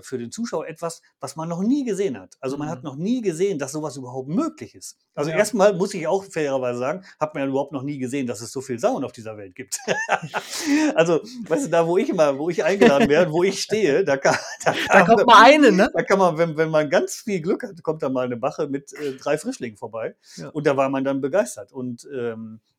[0.02, 2.36] für den Zuschauer etwas, was man noch nie gesehen hat.
[2.40, 2.84] Also man hat Mhm.
[2.84, 4.96] noch nie gesehen, dass sowas überhaupt möglich ist.
[5.14, 5.36] Also Ja.
[5.38, 8.52] erstmal muss ich auch fairerweise sagen, hat man ja überhaupt noch nie gesehen, dass es
[8.52, 9.78] so viel Sauen auf dieser Welt gibt.
[10.94, 14.16] also, weißt du, da wo ich immer, wo ich eingeladen werde, wo ich stehe, da
[14.16, 15.90] kann, da Da kommt mal eine, ne?
[15.92, 18.68] da kann man, wenn, wenn man ganz viel Glück hat, kommt da mal eine Wache
[18.68, 20.14] mit äh, drei Frischlingen vorbei.
[20.36, 20.48] Ja.
[20.50, 21.72] Und da war man dann begeistert.
[21.72, 22.71] Und ähm, äh,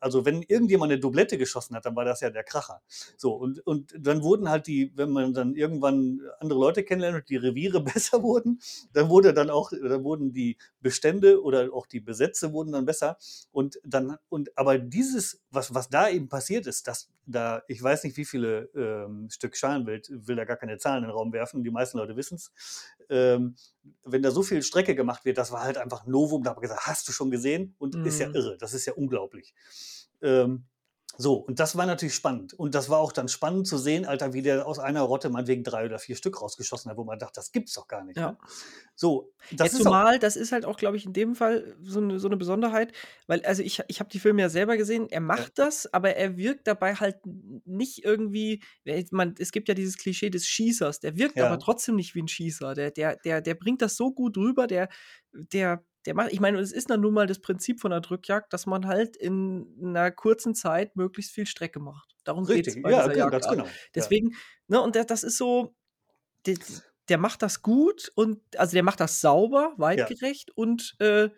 [0.00, 2.82] also wenn irgendjemand eine Doublette geschossen hat, dann war das ja der Kracher.
[3.16, 7.28] So, und, und dann wurden halt die, wenn man dann irgendwann andere Leute kennenlernt und
[7.28, 8.60] die Reviere besser wurden,
[8.92, 13.18] dann wurde dann auch, dann wurden die Bestände oder auch die Besätze wurden dann besser.
[13.52, 18.04] Und dann, und aber dieses, was, was da eben passiert ist, dass da, ich weiß
[18.04, 21.62] nicht, wie viele ähm, Stück Schalenwild, will da gar keine Zahlen in den Raum werfen,
[21.62, 22.52] die meisten Leute wissen es.
[23.10, 23.56] Ähm,
[24.04, 26.42] wenn da so viel Strecke gemacht wird, das war halt einfach ein Novum.
[26.42, 27.74] Da habe ich gesagt, hast du schon gesehen?
[27.78, 28.34] Und ist ja Mhm.
[28.34, 29.54] irre, das ist ja unglaublich.
[30.22, 30.66] Ähm,
[31.20, 32.54] so, und das war natürlich spannend.
[32.54, 35.64] Und das war auch dann spannend zu sehen, Alter, wie der aus einer Rotte meinetwegen
[35.64, 38.16] drei oder vier Stück rausgeschossen hat, wo man dachte, das gibt's doch gar nicht.
[38.16, 38.30] Ja.
[38.30, 38.38] ne?
[38.94, 42.00] So, das ja, ist zumal, das ist halt auch, glaube ich, in dem Fall so
[42.00, 42.92] eine, so eine Besonderheit,
[43.26, 46.36] weil, also ich, ich habe die Filme ja selber gesehen, er macht das, aber er
[46.36, 47.16] wirkt dabei halt
[47.64, 48.62] nicht irgendwie,
[49.10, 51.46] man, es gibt ja dieses Klischee des Schießers, der wirkt Ja.
[51.46, 54.68] aber trotzdem nicht wie ein Schießer, der, der, der, der bringt das so gut rüber,
[54.68, 54.88] der,
[55.32, 58.52] der, der macht, ich meine, es ist dann nun mal das Prinzip von der Drückjagd,
[58.52, 62.14] dass man halt in einer kurzen Zeit möglichst viel Strecke macht.
[62.24, 63.32] Darum geht es bei ja, dieser genau, Jagd.
[63.32, 63.66] ganz genau.
[63.94, 64.34] Deswegen,
[64.68, 65.74] ne, und der, das ist so,
[66.46, 66.56] der,
[67.08, 71.30] der macht das gut und also der macht das sauber, weitgerecht und äh,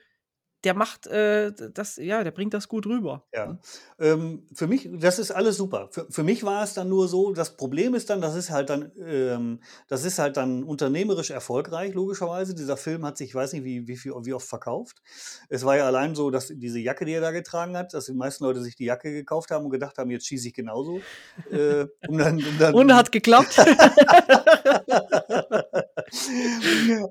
[0.64, 3.24] der macht äh, das, ja, der bringt das gut rüber.
[3.32, 3.58] Ja, ja.
[3.98, 5.88] Ähm, für mich, das ist alles super.
[5.90, 8.70] Für, für mich war es dann nur so, das Problem ist dann, das ist halt
[8.70, 12.54] dann, ähm, das ist halt dann unternehmerisch erfolgreich, logischerweise.
[12.54, 15.02] Dieser Film hat sich, ich weiß nicht, wie, wie, viel, wie oft verkauft.
[15.48, 18.12] Es war ja allein so, dass diese Jacke, die er da getragen hat, dass die
[18.12, 21.00] meisten Leute sich die Jacke gekauft haben und gedacht haben, jetzt schieße ich genauso.
[21.50, 23.58] äh, um dann, um dann, Und hat geklappt.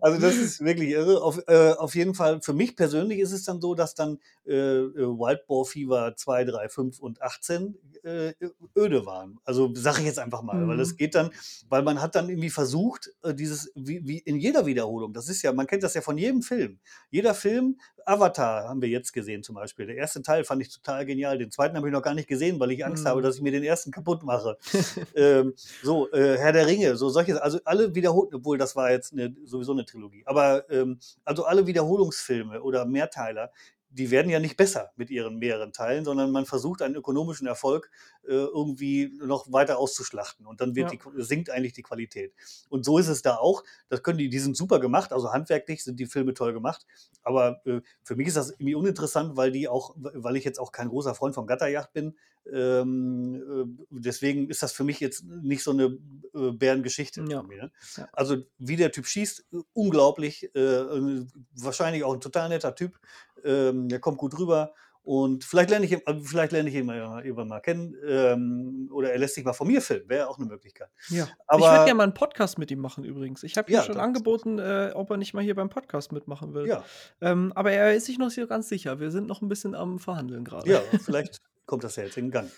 [0.01, 1.21] also das ist wirklich irre.
[1.21, 4.53] Auf, äh, auf jeden Fall, für mich persönlich ist es dann so, dass dann äh,
[4.53, 8.33] äh, Wild Boar Fever 2, 3, 5 und 18 äh,
[8.77, 9.39] öde waren.
[9.45, 10.97] Also sage ich jetzt einfach mal, weil es Mhm.
[10.97, 11.31] geht dann,
[11.69, 15.41] weil man hat dann irgendwie versucht, äh, dieses, wie, wie in jeder Wiederholung, das ist
[15.41, 16.79] ja, man kennt das ja von jedem Film.
[17.11, 19.85] Jeder Film, Avatar haben wir jetzt gesehen zum Beispiel.
[19.85, 21.37] Der erste Teil fand ich total genial.
[21.37, 23.23] Den zweiten habe ich noch gar nicht gesehen, weil ich Angst habe, Mhm.
[23.23, 24.57] dass ich mir den ersten kaputt mache.
[25.15, 29.13] ähm, so, äh, Herr der Ringe, so solche, also alle wiederholt, obwohl das war jetzt
[29.13, 33.51] eine, sowieso eine Trilogie, aber ähm, also alle Wiederholungsfilme oder Mehrteiler,
[33.91, 37.89] die werden ja nicht besser mit ihren mehreren Teilen, sondern man versucht einen ökonomischen Erfolg
[38.23, 40.97] irgendwie noch weiter auszuschlachten und dann wird Ja.
[40.97, 42.33] die, sinkt eigentlich die Qualität.
[42.69, 43.63] Und so ist es da auch.
[43.87, 46.85] Das können die, die sind super gemacht, also handwerklich sind die Filme toll gemacht.
[47.23, 50.71] Aber äh, für mich ist das irgendwie uninteressant, weil die auch, weil ich jetzt auch
[50.71, 52.15] kein großer Freund von Gatterjacht bin.
[52.51, 55.97] Ähm, äh, deswegen ist das für mich jetzt nicht so eine
[56.33, 57.23] äh, Bärengeschichte.
[57.29, 57.43] Ja.
[57.43, 57.71] Ne?
[58.13, 60.49] Also wie der Typ schießt, äh, unglaublich.
[60.55, 62.99] Äh, äh, wahrscheinlich auch ein total netter Typ.
[63.43, 64.73] Ähm, der kommt gut rüber.
[65.09, 67.95] Und vielleicht lerne ich ihn, also vielleicht lerne ich ihn mal, irgendwann mal kennen.
[68.07, 70.07] Ähm, oder er lässt sich mal von mir filmen.
[70.07, 70.89] Wäre auch eine Möglichkeit.
[71.09, 71.23] Ja.
[71.23, 73.41] ich Aber- würde gerne mal einen Podcast mit ihm machen übrigens.
[73.41, 76.53] Ich habe ihm Ja, schon angeboten, äh, ob er nicht mal hier beim Podcast mitmachen
[76.53, 76.67] will.
[76.67, 76.83] Ja,
[77.21, 78.99] Ähm, aber er ist sich noch nicht so ganz sicher.
[78.99, 80.69] Wir sind noch ein bisschen am Verhandeln gerade.
[80.69, 82.51] ja, vielleicht kommt das ja jetzt in Gang.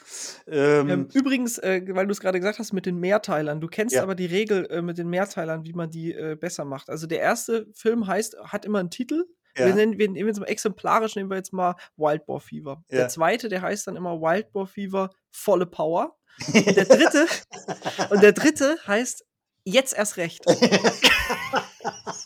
[0.48, 3.96] Ähm, Ähm, übrigens, äh, weil du es gerade gesagt hast mit den Mehrteilern, du kennst
[3.96, 4.04] Ja.
[4.04, 6.90] aber die Regel äh, mit den Mehrteilern, wie man die äh, besser macht.
[6.90, 9.24] Also der erste Film heißt, hat immer einen Titel.
[9.56, 12.84] Wir ja, nennen, wir nehmen jetzt mal exemplarisch, nehmen wir jetzt mal Wild Boar Fever.
[12.92, 13.08] Der Ja.
[13.10, 16.16] zweite, der heißt dann immer Wild Boar Fever volle Power.
[16.54, 17.28] Und der dritte,
[18.10, 19.26] und der dritte heißt
[19.66, 20.44] jetzt erst recht.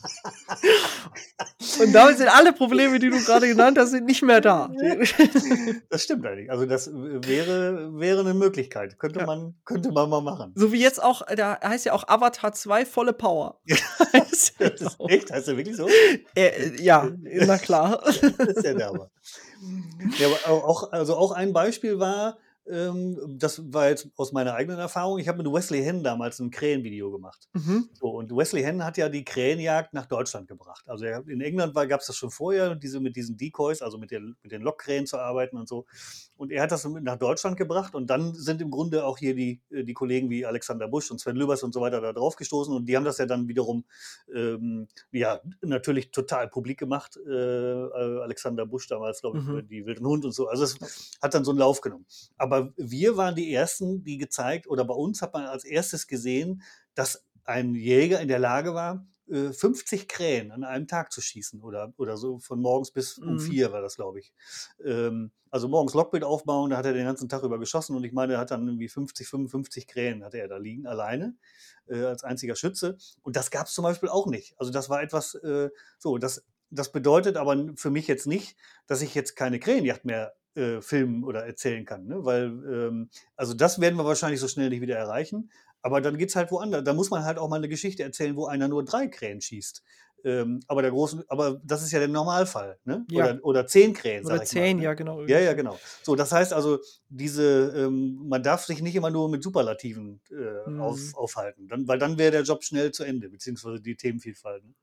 [1.79, 4.69] Und damit sind alle Probleme, die du gerade genannt hast, sind nicht mehr da.
[5.89, 6.49] das stimmt eigentlich.
[6.51, 8.97] Also das wäre, wäre eine Möglichkeit.
[8.99, 9.25] Könnte, Ja.
[9.25, 10.51] man, könnte man mal machen.
[10.55, 13.59] So wie jetzt auch, da heißt ja auch Avatar 2 volle Power.
[13.67, 13.75] Ja
[14.13, 15.09] Das ist auch.
[15.09, 15.31] echt?
[15.31, 15.87] Heißt der wirklich so?
[16.35, 18.01] Äh, ja, na klar.
[18.37, 19.09] Das ist ja der Hammer.
[20.19, 25.19] Ja, aber auch, also auch ein Beispiel war, das war jetzt aus meiner eigenen Erfahrung.
[25.19, 27.47] Ich habe mit Wesley Henn damals ein Krähenvideo gemacht.
[27.53, 27.89] Mhm.
[27.93, 30.83] So, und Wesley Henn hat ja die Krähenjagd nach Deutschland gebracht.
[30.87, 34.09] Also er, in England gab es das schon vorher, diese, mit diesen Decoys, also mit,
[34.09, 35.85] der, mit den Lockkrähen zu arbeiten und so.
[36.37, 39.61] Und er hat das nach Deutschland gebracht und dann sind im Grunde auch hier die,
[39.69, 42.73] äh, die Kollegen wie Alexander Busch und Sven Lübers und so weiter da drauf gestoßen
[42.73, 43.85] und die haben das ja dann wiederum
[44.33, 47.17] ähm, ja, natürlich total publik gemacht.
[47.27, 49.67] Äh, äh Alexander Busch damals, glaube ich, mhm.
[49.67, 50.47] die Wilden Hund und so.
[50.47, 52.05] Also es hat dann so einen Lauf genommen.
[52.37, 56.61] Aber wir waren die Ersten, die gezeigt, oder bei uns hat man als erstes gesehen,
[56.93, 61.61] dass ein Jäger in der Lage war, 50 äh, Krähen an einem Tag zu schießen
[61.61, 63.39] oder, oder so von morgens bis um mhm.
[63.39, 64.33] vier war das, glaube ich.
[64.83, 68.13] Ähm, also morgens Lockbild aufbauen, da hat er den ganzen Tag über geschossen und ich
[68.13, 71.35] meine, er hat dann irgendwie 50, 55 Krähen hatte er da liegen, alleine,
[71.87, 72.97] äh, als einziger Schütze.
[73.23, 74.53] Und das gab es zum Beispiel auch nicht.
[74.59, 79.01] Also das war etwas, äh, so, das, das bedeutet aber für mich jetzt nicht, dass
[79.01, 82.07] ich jetzt keine Krähenjacht mehr äh, filmen oder erzählen kann.
[82.07, 82.25] Ne?
[82.25, 85.51] Weil, ähm, also das werden wir wahrscheinlich so schnell nicht wieder erreichen.
[85.81, 86.83] Aber dann geht es halt woanders.
[86.83, 89.83] Da muss man halt auch mal eine Geschichte erzählen, wo einer nur drei Krähen schießt.
[90.25, 93.05] Ähm, aber der großen, aber das ist ja der Normalfall, ne?
[93.11, 93.25] Ja.
[93.25, 94.25] Oder, oder zehn Krähen.
[94.25, 94.83] Oder zehn, mal, ne?
[94.85, 95.21] ja, genau.
[95.25, 95.77] Ja, ja, genau.
[96.01, 100.67] So, das heißt also, diese, ähm, man darf sich nicht immer nur mit Superlativen äh,
[100.67, 100.81] mhm.
[100.81, 104.65] auf, aufhalten, dann, weil dann wäre der Job schnell zu Ende, beziehungsweise die Themenvielfalt.
[104.65, 104.73] Ne?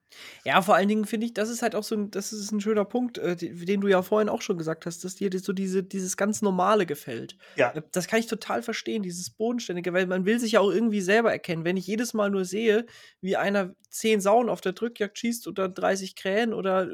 [0.44, 2.60] Ja, vor allen Dingen finde ich, das ist halt auch so ein, das ist ein
[2.60, 5.82] schöner Punkt, äh, den du ja vorhin auch schon gesagt hast, dass dir so diese,
[5.82, 7.36] dieses ganz Normale gefällt.
[7.56, 7.72] Ja.
[7.72, 11.00] Äh, das kann ich total verstehen, dieses Bodenständige, weil man will sich ja auch irgendwie
[11.00, 11.64] selber erkennen.
[11.64, 12.86] Wenn ich jedes Mal nur sehe,
[13.20, 16.88] wie einer zehn Sauen auf der Drückjagd schießt oder 30 Krähen oder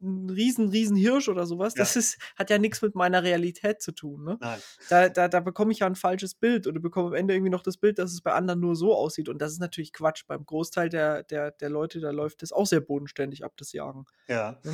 [0.00, 1.82] ein riesen, riesen Hirsch oder sowas, ja.
[1.82, 4.24] das ist, hat ja nichts mit meiner Realität zu tun.
[4.24, 4.38] Ne?
[4.40, 4.60] Nein.
[4.88, 7.62] Da, da, da bekomme ich ja ein falsches Bild oder bekomme am Ende irgendwie noch
[7.62, 9.28] das Bild, dass es bei anderen nur so aussieht.
[9.28, 10.24] Und das ist natürlich Quatsch.
[10.26, 14.04] Beim Großteil der, der, der Leute, da läuft es auch sehr bodenständig ab, das Jagen.
[14.28, 14.60] Ja.
[14.64, 14.72] ja?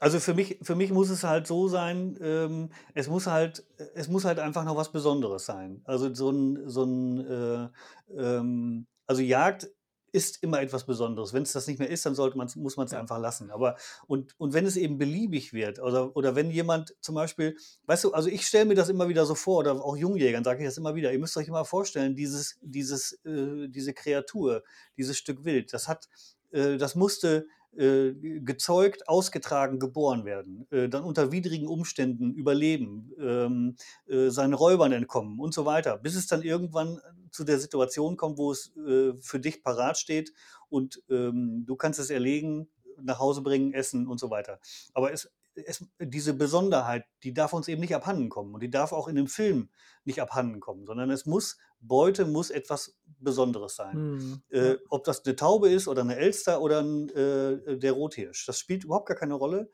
[0.00, 4.08] Also für mich, für mich muss es halt so sein, ähm, es muss halt, es
[4.08, 5.82] muss halt einfach noch was Besonderes sein.
[5.84, 7.68] Also so ein, so ein äh,
[8.16, 9.68] ähm, also Jagd
[10.12, 11.32] ist immer etwas Besonderes.
[11.32, 13.00] Wenn es das nicht mehr ist, dann sollte man's, muss man es ja.
[13.00, 13.50] einfach lassen.
[13.50, 18.04] Aber und, und wenn es eben beliebig wird oder, oder wenn jemand zum Beispiel, weißt
[18.04, 20.68] du, also ich stelle mir das immer wieder so vor, oder auch Jungjägern sage ich
[20.68, 24.62] das immer wieder, ihr müsst euch immer vorstellen, dieses, dieses, äh, diese Kreatur,
[24.96, 26.08] dieses Stück Wild, das hat,
[26.50, 27.46] äh, das musste
[27.78, 33.76] gezeugt, ausgetragen, geboren werden, äh, dann unter widrigen Umständen überleben, ähm,
[34.08, 38.36] äh, seinen Räubern entkommen und so weiter, bis es dann irgendwann zu der Situation kommt,
[38.36, 40.32] wo es äh, für dich parat steht
[40.68, 42.68] und ähm, du kannst es erlegen,
[43.00, 44.58] nach Hause bringen, essen und so weiter.
[44.92, 48.92] Aber es, es, diese Besonderheit, die darf uns eben nicht abhanden kommen und die darf
[48.92, 49.68] auch in dem Film
[50.04, 53.94] nicht abhanden kommen, sondern es muss, Beute muss etwas Besonderes sein.
[53.94, 58.44] Hm, äh, ob das eine Taube ist oder eine Elster oder ein, äh, der Rothirsch,
[58.46, 59.70] das spielt überhaupt gar keine Rolle.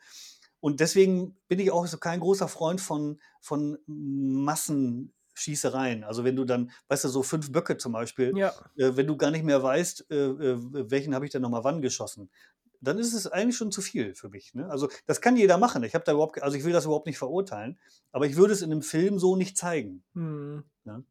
[0.61, 6.05] Und deswegen bin ich auch so kein großer Freund von, von Massenschießereien.
[6.05, 8.49] Also wenn du dann, weißt du, so fünf Böcke zum Beispiel, ja.
[8.77, 10.57] äh, wenn du gar nicht mehr weißt, äh, äh,
[10.91, 12.31] welchen habe ich denn nochmal wann geschossen,
[12.81, 14.55] dann ist es eigentlich schon zu viel für mich.
[14.55, 14.71] Ne?
[14.71, 15.83] Also das kann jeder machen.
[15.85, 17.79] Ich habe da überhaupt, also ich will das überhaupt nicht verurteilen,
[18.13, 20.03] aber ich würde es in einem Film so nicht zeigen.
[20.15, 20.65] Hm.
[20.85, 21.05] Ne?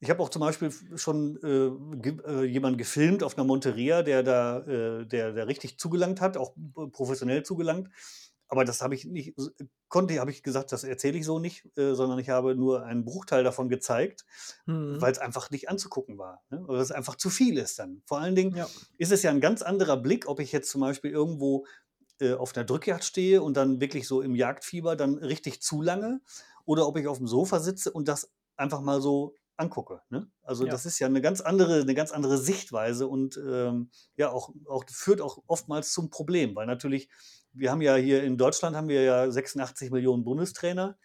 [0.00, 4.22] Ich habe auch zum Beispiel schon äh, ge äh, jemanden gefilmt auf einer Monteria, der
[4.22, 6.54] da, äh, der, der richtig zugelangt hat, auch
[6.92, 7.88] professionell zugelangt.
[8.50, 9.34] Aber das habe ich nicht,
[9.88, 13.04] konnte, habe ich gesagt, das erzähle ich so nicht, äh, sondern ich habe nur einen
[13.04, 14.24] Bruchteil davon gezeigt,
[14.64, 15.00] mhm.
[15.00, 16.42] weil es einfach nicht anzugucken war.
[16.48, 16.62] Ne?
[16.66, 18.00] Weil es einfach zu viel ist dann.
[18.06, 18.66] Vor allen Dingen ja.
[18.96, 21.66] ist es ja ein ganz anderer Blick, ob ich jetzt zum Beispiel irgendwo
[22.20, 26.20] äh, auf einer Drückjagd stehe und dann wirklich so im Jagdfieber dann richtig zu lange
[26.64, 30.00] oder ob ich auf dem Sofa sitze und das einfach mal so angucke.
[30.10, 30.30] Ne?
[30.42, 30.70] Also ja.
[30.70, 34.84] das ist ja eine ganz andere, eine ganz andere Sichtweise und ähm, ja auch, auch
[34.88, 37.08] führt auch oftmals zum Problem, weil natürlich
[37.52, 40.96] wir haben ja hier in Deutschland haben wir ja 86 Millionen Bundestrainer.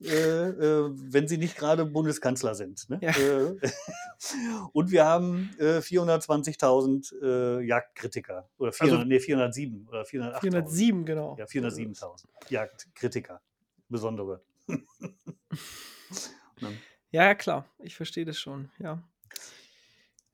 [0.00, 2.88] Äh, äh, wenn sie nicht gerade Bundeskanzler sind.
[2.88, 3.00] Ne?
[3.02, 3.10] Ja.
[3.10, 3.56] Äh,
[4.72, 8.48] und wir haben 420.000 äh, Jagdkritiker.
[8.58, 10.40] Oder 400, also, nee, 407 oder 408.
[10.40, 11.36] 407, genau.
[11.36, 13.40] Ja, 407.000 Jagdkritiker.
[13.88, 14.40] Besondere.
[17.10, 17.68] ja, klar.
[17.78, 18.70] Ich verstehe das schon.
[18.78, 19.02] Ja.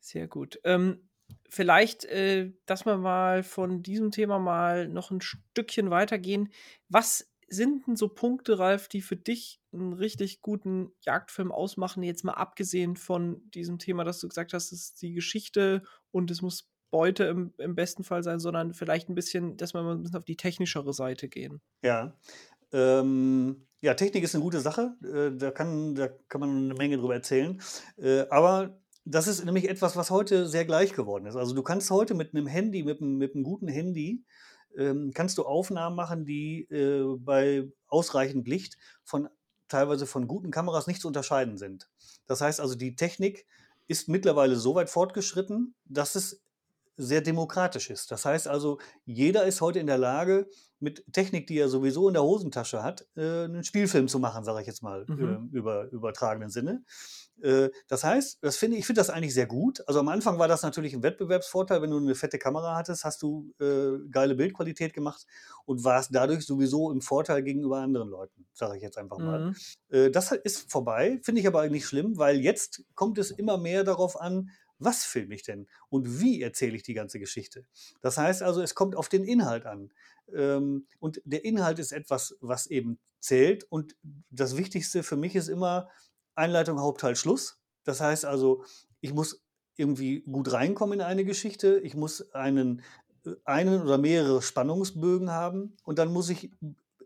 [0.00, 0.60] Sehr gut.
[0.64, 1.08] Ähm,
[1.48, 6.52] vielleicht, äh, dass wir mal von diesem Thema mal noch ein Stückchen weitergehen.
[6.88, 12.02] Was sind denn so Punkte, Ralf, die für dich einen richtig guten Jagdfilm ausmachen?
[12.02, 16.30] Jetzt mal abgesehen von diesem Thema, dass du gesagt hast, es ist die Geschichte und
[16.30, 19.96] es muss Beute im, im besten Fall sein, sondern vielleicht ein bisschen, dass wir mal
[19.96, 21.60] ein bisschen auf die technischere Seite gehen.
[21.82, 22.16] Ja.
[22.72, 24.96] Ähm, ja, Technik ist eine gute Sache.
[25.04, 27.60] Äh, da, kann, da kann man eine Menge drüber erzählen.
[27.98, 31.36] Äh, aber das ist nämlich etwas, was heute sehr gleich geworden ist.
[31.36, 34.24] Also du kannst heute mit einem Handy, mit einem, mit einem guten Handy,
[34.78, 39.28] ähm, kannst du Aufnahmen machen, die äh, bei ausreichend Licht von
[39.68, 41.90] teilweise von guten Kameras nicht zu unterscheiden sind.
[42.26, 43.46] Das heißt also, die Technik
[43.86, 46.42] ist mittlerweile so weit fortgeschritten, dass es
[46.96, 48.10] sehr demokratisch ist.
[48.10, 50.48] Das heißt also, jeder ist heute in der Lage,
[50.80, 54.60] mit Technik, die er sowieso in der Hosentasche hat, äh, einen Spielfilm zu machen, sage
[54.60, 55.50] ich jetzt mal Mhm.
[55.52, 56.84] äh, über übertragenen Sinne.
[57.42, 59.82] Äh, das heißt, das finde ich finde das eigentlich sehr gut.
[59.88, 63.22] Also am Anfang war das natürlich ein Wettbewerbsvorteil, wenn du eine fette Kamera hattest, hast
[63.22, 65.26] du äh, geile Bildqualität gemacht
[65.64, 69.46] und warst dadurch sowieso im Vorteil gegenüber anderen Leuten, sage ich jetzt einfach mal.
[69.46, 69.56] Mhm.
[69.88, 73.84] Äh, das ist vorbei, finde ich aber eigentlich schlimm, weil jetzt kommt es immer mehr
[73.84, 77.66] darauf an, was filme ich denn und wie erzähle ich die ganze Geschichte.
[78.00, 79.92] Das heißt also, es kommt auf den Inhalt an.
[80.32, 83.64] Ähm, und der Inhalt ist etwas, was eben zählt.
[83.64, 83.96] Und
[84.30, 85.88] das Wichtigste für mich ist immer
[86.34, 87.58] Einleitung, Hauptteil, Schluss.
[87.84, 88.64] Das heißt also,
[89.00, 89.42] ich muss
[89.76, 91.80] irgendwie gut reinkommen in eine Geschichte.
[91.80, 92.82] Ich muss einen,
[93.44, 95.76] einen oder mehrere Spannungsbögen haben.
[95.84, 96.50] Und dann muss ich,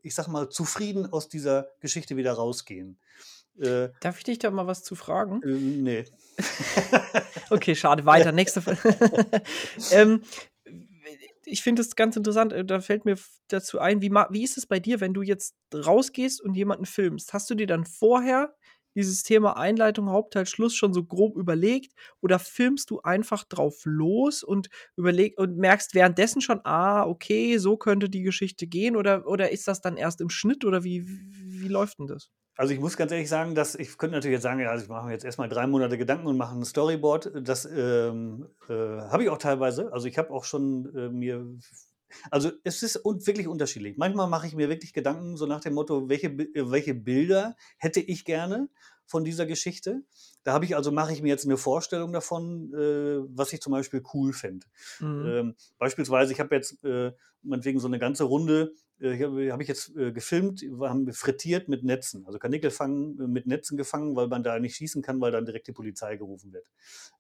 [0.03, 2.99] ich sag mal, zufrieden aus dieser Geschichte wieder rausgehen.
[3.61, 5.43] Äh, Darf ich dich da mal was zu fragen?
[5.43, 6.05] äh, nee.
[7.51, 8.05] Okay, schade.
[8.05, 8.33] Weiter.
[8.33, 8.79] Nächste Frage.
[9.93, 10.23] ähm,
[11.45, 12.53] ich finde es ganz interessant.
[12.53, 13.17] äh, Da fällt mir
[13.49, 17.33] dazu ein, wie, wie ist es bei dir, wenn du jetzt rausgehst und jemanden filmst?
[17.33, 18.55] Hast du dir dann vorher
[18.95, 21.95] dieses Thema Einleitung, Hauptteil, Schluss schon so grob überlegt?
[22.21, 27.77] Oder filmst du einfach drauf los und überleg und merkst währenddessen schon, ah, okay, so
[27.77, 28.97] könnte die Geschichte gehen?
[28.97, 30.65] Oder, oder ist das dann erst im Schnitt?
[30.65, 32.31] Oder wie, wie, wie läuft denn das?
[32.59, 34.91] Also ich muss ganz ehrlich sagen, dass ich könnte natürlich jetzt sagen, ja, also ich
[34.91, 37.31] mache mir jetzt erstmal drei Monate Gedanken und mache ein Storyboard.
[37.47, 39.93] Das ähm, äh, habe ich auch teilweise.
[39.93, 41.47] Also ich habe auch schon äh, mir,
[42.33, 43.97] also es ist un wirklich unterschiedlich.
[43.97, 48.01] Manchmal mache ich mir wirklich Gedanken so nach dem Motto, welche, äh, welche Bilder hätte
[48.01, 48.69] ich gerne
[49.07, 50.03] von dieser Geschichte.
[50.43, 53.71] Da habe ich also mache ich mir jetzt eine Vorstellung davon, äh, was ich zum
[53.71, 54.67] Beispiel cool fände.
[54.99, 55.27] Mhm.
[55.27, 59.69] Ähm, beispielsweise, ich habe jetzt äh, meinetwegen so eine ganze Runde, äh, habe hab ich
[59.69, 64.17] jetzt äh, gefilmt, wir haben frittiert mit Netzen, also Karnickel fangen, äh, mit Netzen gefangen,
[64.17, 66.71] weil man da nicht schießen kann, weil dann direkt die Polizei gerufen wird.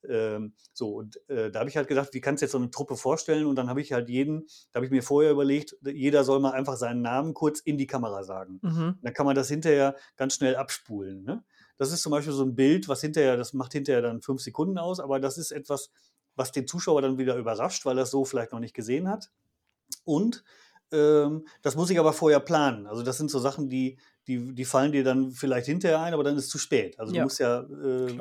[0.08, 2.70] Ähm, so, und äh, da habe ich halt gedacht, wie kannst du jetzt so eine
[2.70, 3.46] Truppe vorstellen?
[3.46, 6.52] Und dann habe ich halt jeden, da habe ich mir vorher überlegt, jeder soll mal
[6.52, 8.60] einfach seinen Namen kurz in die Kamera sagen.
[8.62, 8.98] Mhm.
[9.02, 11.22] Dann kann man das hinterher ganz schnell abspulen.
[11.22, 11.44] Ne?
[11.76, 14.78] Das ist zum Beispiel so ein Bild, was hinterher, das macht hinterher dann fünf Sekunden
[14.78, 15.90] aus, aber das ist etwas,
[16.34, 19.30] was den Zuschauer dann wieder überrascht, weil er es so vielleicht noch nicht gesehen hat.
[20.04, 20.44] Und
[20.92, 22.86] ähm, das muss ich aber vorher planen.
[22.86, 26.24] Also das sind so Sachen, die, die, die fallen dir dann vielleicht hinterher ein, aber
[26.24, 26.98] dann ist es zu spät.
[26.98, 28.18] Also Ja, du musst ja, äh,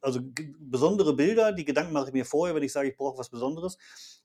[0.00, 0.20] also
[0.58, 3.78] besondere Bilder, die Gedanken mache ich mir vorher, wenn ich sage, ich brauche was Besonderes.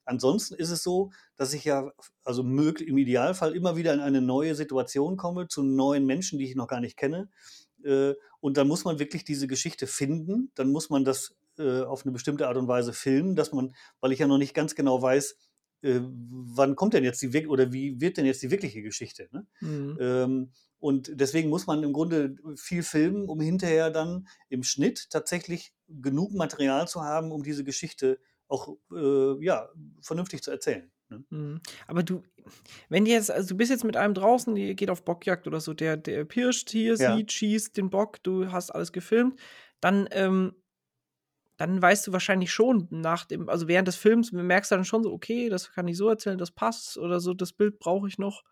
[0.05, 1.91] Ansonsten ist es so, dass ich ja,
[2.23, 6.45] also möglich, im Idealfall immer wieder in eine neue Situation komme, zu neuen Menschen, die
[6.45, 7.29] ich noch gar nicht kenne.
[7.83, 10.51] Äh, und dann muss man wirklich diese Geschichte finden.
[10.55, 14.11] Dann muss man das äh, auf eine bestimmte Art und Weise filmen, dass man, weil
[14.11, 15.37] ich ja noch nicht ganz genau weiß,
[15.81, 19.29] äh, wann kommt denn jetzt die oder wie wird denn jetzt die wirkliche Geschichte?
[19.31, 19.47] Ne?
[19.61, 19.97] Mhm.
[19.99, 25.73] Ähm, und deswegen muss man im Grunde viel filmen, um hinterher dann im Schnitt tatsächlich
[25.87, 29.69] genug Material zu haben, um diese Geschichte auch äh, ja,
[30.01, 30.91] vernünftig zu erzählen.
[31.09, 31.23] Ne?
[31.29, 31.61] Mhm.
[31.87, 32.23] Aber du,
[32.89, 35.59] wenn du jetzt, also du bist jetzt mit einem draußen, die geht auf Bockjagd oder
[35.61, 37.15] so, der, der pirscht hier, Ja.
[37.15, 39.39] sieht, schießt den Bock, du hast alles gefilmt,
[39.79, 40.53] dann, ähm,
[41.61, 45.03] dann weißt du wahrscheinlich schon nach dem, also während des Films merkst du dann schon
[45.03, 48.17] so, okay, das kann ich so erzählen, das passt oder so, das Bild brauche ich
[48.17, 48.43] noch.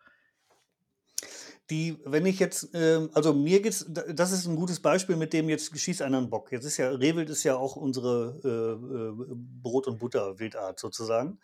[1.70, 5.34] Die, wenn ich jetzt, ähm, also mir geht's, da- das ist ein gutes Beispiel, mit
[5.34, 6.52] dem jetzt schießt einer einen Bock.
[6.52, 11.40] Jetzt ist ja, Rehwild ist ja auch unsere äh, äh, Brot- und Butter-Wildart sozusagen.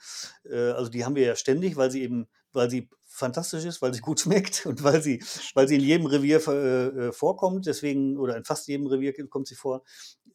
[0.49, 3.93] Äh, also die haben wir ja ständig, weil sie eben, weil sie fantastisch ist, weil
[3.93, 5.23] sie gut schmeckt und weil sie,
[5.54, 7.65] weil sie in jedem Revier äh, äh, vorkommt.
[7.67, 9.84] Deswegen, oder in fast jedem Revier kommt sie vor.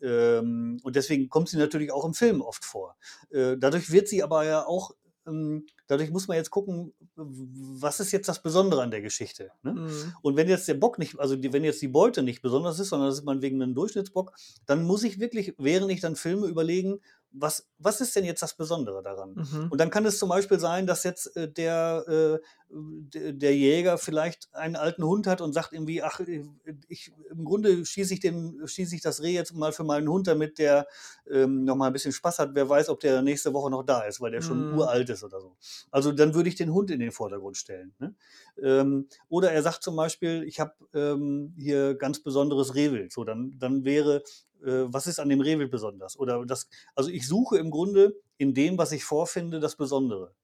[0.03, 2.97] Ähm, und deswegen kommt sie natürlich auch im Film oft vor.
[3.31, 4.93] Äh, dadurch wird sie aber ja auch,
[5.27, 9.51] ähm, dadurch muss man jetzt gucken, was ist jetzt das Besondere an der Geschichte.
[9.63, 9.73] Ne?
[9.73, 10.15] Mhm.
[10.23, 12.89] Und wenn jetzt der Bock nicht, also die, wenn jetzt die Beute nicht besonders ist,
[12.89, 14.33] sondern das ist man wegen einem Durchschnittsbock,
[14.67, 17.01] dann muss ich wirklich, während ich dann filme, überlegen,
[17.33, 19.35] was, was ist denn jetzt das Besondere daran?
[19.35, 19.69] Mhm.
[19.71, 22.39] Und dann kann es zum Beispiel sein, dass jetzt äh, der, äh,
[22.69, 26.45] der, Jäger vielleicht einen alten Hund hat und sagt irgendwie, ach, äh,
[26.89, 30.27] ich, im Grunde schieße ich, den, schieße ich das Reh jetzt mal für meinen Hund,
[30.27, 30.87] damit der
[31.31, 32.55] ähm, noch mal ein bisschen Spaß hat.
[32.55, 34.79] Wer weiß, ob der nächste Woche noch da ist, weil der schon Mhm.
[34.79, 35.57] uralt ist oder so.
[35.91, 37.95] Also dann würde ich den Hund in den Vordergrund stellen.
[37.99, 38.15] Ne?
[38.63, 43.13] Ähm, oder er sagt zum Beispiel, ich habe ähm, hier ganz besonderes Rehwild.
[43.13, 44.23] So, dann, dann wäre,
[44.63, 46.19] was ist an dem Rehwild besonders?
[46.19, 50.35] Oder das, also ich suche im Grunde in dem, was ich vorfinde, das Besondere.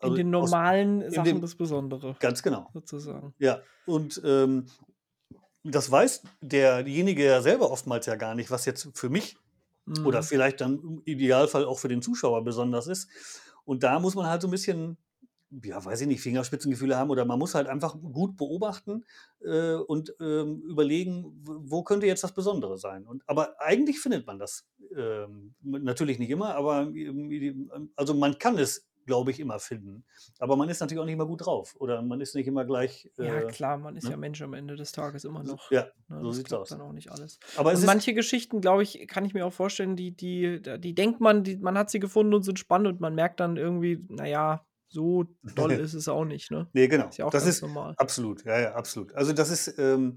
[0.00, 2.68] In Also den aus- normalen Sachen dem- das Besondere, Ganz genau.
[2.74, 3.34] sozusagen.
[3.38, 4.66] Ja, und ähm,
[5.64, 9.36] das weiß derjenige ja selber oftmals ja gar nicht, was jetzt für mich
[9.86, 10.06] Mhm.
[10.06, 13.08] oder vielleicht dann im Idealfall auch für den Zuschauer besonders ist.
[13.64, 14.96] Und da muss man halt so ein bisschen
[15.64, 19.04] ja, weiß ich nicht, Fingerspitzengefühle haben oder man muss halt einfach gut beobachten
[19.44, 23.06] äh, und ähm, überlegen, wo könnte jetzt das Besondere sein.
[23.06, 28.58] Und, aber eigentlich findet man das ähm, natürlich nicht immer, aber ähm, also man kann
[28.58, 30.04] es glaube ich, immer finden.
[30.38, 33.10] Aber man ist natürlich auch nicht immer gut drauf oder man ist nicht immer gleich.
[33.18, 34.10] Äh, ja, klar, man ist ne?
[34.10, 35.70] ja Mensch am Ende des Tages immer noch.
[35.70, 36.68] Ja, ne, so sieht es aus.
[36.68, 37.38] dann auch nicht alles.
[37.56, 41.44] Aber manche Geschichten, glaube ich, kann ich mir auch vorstellen, die, die, die denkt man,
[41.44, 45.24] die, man hat sie gefunden und sind spannend und man merkt dann irgendwie, naja, so
[45.54, 46.68] toll ist es auch nicht, ne?
[46.72, 47.08] Nee, genau.
[47.08, 47.94] Ist ja das ist normal.
[47.96, 49.14] Absolut, ja, ja, absolut.
[49.14, 50.16] Also das ist, ähm,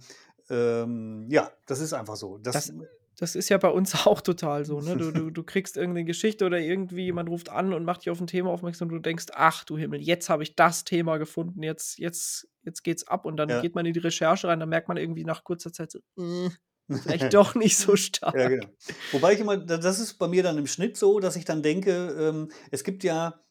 [0.49, 2.37] ähm, ja, das ist einfach so.
[2.37, 2.73] Das, das
[3.17, 4.97] das ist ja bei uns auch total so, ne?
[4.97, 8.19] Du, du, du kriegst irgendeine Geschichte oder irgendwie jemand ruft an und macht dich auf
[8.19, 11.63] ein Thema aufmerksam und du denkst, ach du Himmel, jetzt habe ich das Thema gefunden,
[11.63, 13.61] jetzt, jetzt, jetzt geht's ab und dann ja.
[13.61, 16.49] geht man in die Recherche rein, dann merkt man irgendwie nach kurzer Zeit so, äh,
[16.89, 18.35] vielleicht doch nicht so stark.
[18.35, 18.67] Ja, genau.
[19.11, 22.15] Wobei ich immer, das ist bei mir dann im Schnitt so, dass ich dann denke,
[22.19, 23.44] ähm, es gibt ja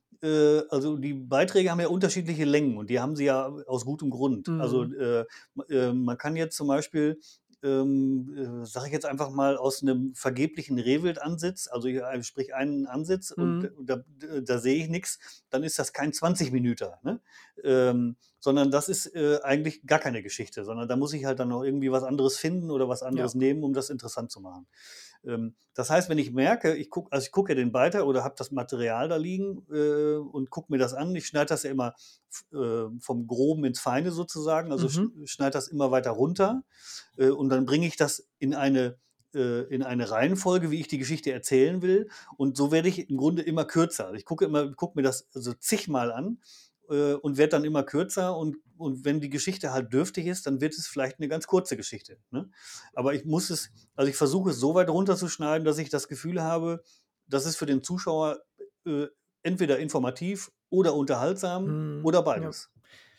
[0.70, 4.48] also die Beiträge haben ja unterschiedliche Längen und die haben sie ja aus gutem Grund.
[4.48, 4.94] Also, mhm.
[4.94, 5.26] Also
[5.70, 7.18] äh, äh, man kann jetzt zum Beispiel
[7.64, 12.86] ähm, äh, sage ich jetzt einfach mal, aus einem vergeblichen Rehwild-Ansitz, also äh, sprich einen
[12.86, 13.70] Ansitz mhm.
[13.76, 14.04] und da,
[14.42, 15.18] da sehe ich nichts,
[15.48, 17.20] dann ist das kein 20 Minuten, ne?
[17.64, 21.48] ähm, sondern das ist äh, eigentlich gar keine Geschichte, sondern da muss ich halt dann
[21.48, 23.38] noch irgendwie was anderes finden oder was anderes ja.
[23.38, 24.66] nehmen, um das interessant zu machen.
[25.26, 28.24] Ähm, das heißt, wenn ich merke, ich gucke, also ich gucke ja den weiter oder
[28.24, 31.70] habe das Material da liegen äh, und gucke mir das an, ich schneide das ja
[31.70, 31.94] immer
[32.52, 35.26] äh, vom Groben ins Feine sozusagen, also mhm.
[35.26, 36.62] schneide das immer weiter runter
[37.16, 38.96] äh, und dann bringe ich das in eine
[39.34, 42.08] äh, in eine Reihenfolge, wie ich die Geschichte erzählen will.
[42.36, 44.04] Und so werde ich im Grunde immer kürzer.
[44.06, 46.38] Also ich gucke immer, gucke mir das so zigmal an
[46.88, 50.60] äh, und werde dann immer kürzer und, und wenn die Geschichte halt dürftig ist, dann
[50.60, 52.18] wird es vielleicht eine ganz kurze Geschichte.
[52.30, 52.50] Ne?
[52.94, 56.42] Aber ich muss es, also ich versuche es so weit runterzuschneiden, dass ich das Gefühl
[56.42, 56.82] habe,
[57.26, 58.42] das ist für den Zuschauer
[58.86, 59.06] äh,
[59.42, 62.04] entweder informativ oder unterhaltsam mhm.
[62.04, 62.70] oder beides.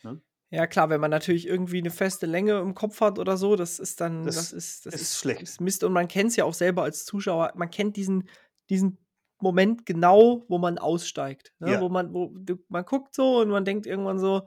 [0.02, 0.12] Ja.
[0.12, 0.20] Ne?
[0.50, 3.78] Ja, klar, wenn man natürlich irgendwie eine feste Länge im Kopf hat oder so, das
[3.78, 5.42] ist dann, das, das ist, das ist, ist schlecht.
[5.42, 5.82] Ist Mist.
[5.82, 8.28] Und man kennt es ja auch selber als Zuschauer, man kennt diesen,
[8.70, 8.98] diesen
[9.38, 11.52] Moment genau, wo man aussteigt.
[11.58, 11.72] Ne?
[11.72, 11.80] Ja.
[11.80, 12.32] Wo man, wo
[12.68, 14.46] man guckt so und man denkt irgendwann so,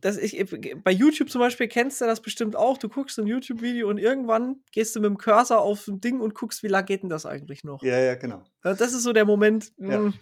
[0.00, 0.44] dass ich,
[0.82, 2.78] bei YouTube zum Beispiel kennst du das bestimmt auch.
[2.78, 6.34] Du guckst ein YouTube-Video und irgendwann gehst du mit dem Cursor auf ein Ding und
[6.34, 7.82] guckst, wie lange geht denn das eigentlich noch?
[7.82, 8.42] Ja, ja, genau.
[8.62, 9.72] Das ist so der Moment.
[9.78, 9.98] Ja.
[9.98, 10.14] Hm.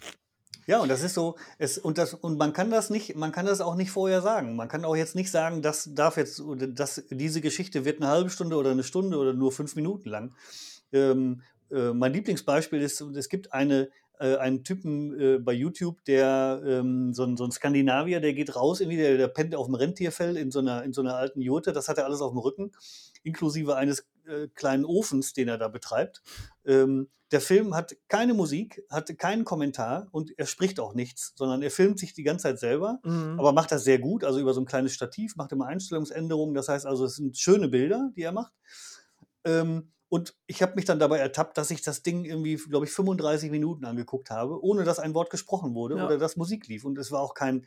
[0.67, 3.45] Ja, und das ist so, es, und, das, und man kann das nicht, man kann
[3.45, 4.57] das auch nicht vorher sagen.
[4.57, 8.29] Man kann auch jetzt nicht sagen, das darf jetzt, das, diese Geschichte wird eine halbe
[8.29, 10.35] Stunde oder eine Stunde oder nur fünf Minuten lang.
[10.91, 13.89] Ähm, äh, mein Lieblingsbeispiel ist, es gibt eine,
[14.19, 18.55] äh, einen Typen äh, bei YouTube, der ähm, so, ein, so ein Skandinavier, der geht
[18.55, 21.41] raus, irgendwie, der, der pennt auf dem Rentierfell in so, einer, in so einer alten
[21.41, 22.71] Jurte, das hat er alles auf dem Rücken,
[23.23, 26.21] inklusive eines äh, kleinen Ofens, den er da betreibt.
[26.65, 31.61] Ähm, der Film hat keine Musik, hat keinen Kommentar und er spricht auch nichts, sondern
[31.61, 33.35] er filmt sich die ganze Zeit selber, mhm.
[33.37, 36.69] aber macht das sehr gut, also über so ein kleines Stativ, macht immer Einstellungsänderungen, das
[36.69, 38.53] heißt also, es sind schöne Bilder, die er macht.
[39.43, 42.91] Ähm, und ich habe mich dann dabei ertappt, dass ich das Ding irgendwie, glaube ich,
[42.91, 46.05] 35 Minuten angeguckt habe, ohne dass ein Wort gesprochen wurde ja.
[46.05, 46.85] oder dass Musik lief.
[46.85, 47.65] Und es war auch kein,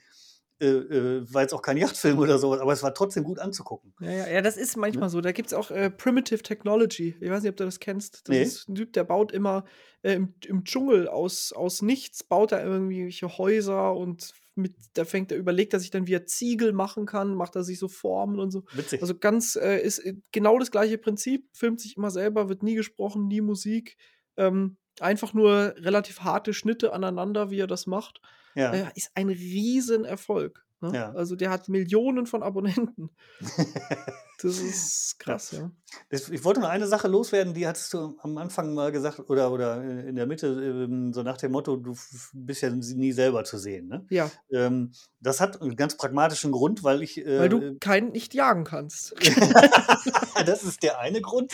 [0.59, 3.93] äh, äh, war jetzt auch kein Yachtfilm oder sowas, aber es war trotzdem gut anzugucken.
[4.01, 5.11] Ja, ja, ja das ist manchmal ne?
[5.11, 5.21] so.
[5.21, 7.15] Da gibt es auch äh, Primitive Technology.
[7.21, 8.29] Ich weiß nicht, ob du das kennst.
[8.29, 8.43] Das nee.
[8.43, 9.65] ist ein Typ, der baut immer
[10.01, 15.33] äh, im, im Dschungel aus, aus nichts, baut er irgendwelche Häuser und mit, da fängt
[15.33, 18.39] er, überlegt er sich dann, wie er Ziegel machen kann, macht er sich so Formen
[18.39, 18.65] und so.
[18.73, 19.01] Witzig.
[19.03, 22.75] Also ganz, äh, ist äh, genau das gleiche Prinzip, filmt sich immer selber, wird nie
[22.75, 23.97] gesprochen, nie Musik.
[24.37, 28.21] Ähm, einfach nur relativ harte Schnitte aneinander, wie er das macht.
[28.55, 28.73] Ja.
[28.73, 30.65] Äh, ist ein Riesenerfolg.
[30.81, 30.93] Ne?
[30.95, 31.13] Ja.
[31.13, 33.11] Also der hat Millionen von Abonnenten.
[34.43, 35.71] das ist krass, ja.
[36.11, 39.83] Ich wollte nur eine Sache loswerden, die hattest du am Anfang mal gesagt, oder, oder
[39.83, 41.97] in der Mitte, ähm, so nach dem Motto, du
[42.33, 43.89] bist ja nie selber zu sehen.
[43.89, 44.07] Ne?
[44.11, 44.31] Ja.
[44.53, 47.19] Ähm, das hat einen ganz pragmatischen Grund, weil ich.
[47.19, 49.15] Äh, weil du keinen nicht jagen kannst.
[50.47, 51.53] das ist der eine Grund.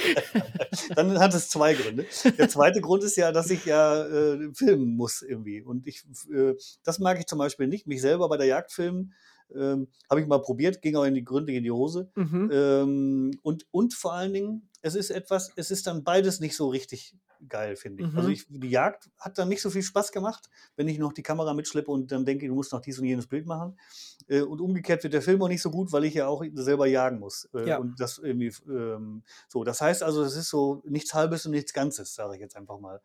[0.94, 2.06] Dann hat es zwei Gründe.
[2.38, 5.62] Der zweite Grund ist ja, dass ich ja äh, filmen muss irgendwie.
[5.62, 9.14] Und ich, äh, das mag ich zum Beispiel nicht, mich selber bei der Jagd filmen.
[9.54, 12.10] Ähm, Habe ich mal probiert, ging auch in die Gründe in die Hose.
[12.14, 12.50] Mhm.
[12.52, 16.68] Ähm, und, und vor allen Dingen, es ist etwas, es ist dann beides nicht so
[16.68, 17.16] richtig
[17.48, 18.06] geil, finde ich.
[18.06, 18.18] Also mhm.
[18.18, 21.22] Also ich, die Jagd hat dann nicht so viel Spaß gemacht, wenn ich noch die
[21.22, 23.78] Kamera mitschleppe und dann denke, du musst noch dies und jenes Bild machen.
[24.28, 26.86] Äh, und umgekehrt wird der Film auch nicht so gut, weil ich ja auch selber
[26.86, 27.48] jagen muss.
[27.54, 27.78] Äh, ja.
[27.78, 29.64] Und das irgendwie ähm, so.
[29.64, 32.78] Das heißt also, es ist so nichts Halbes und nichts Ganzes, sage ich jetzt einfach
[32.78, 33.00] mal.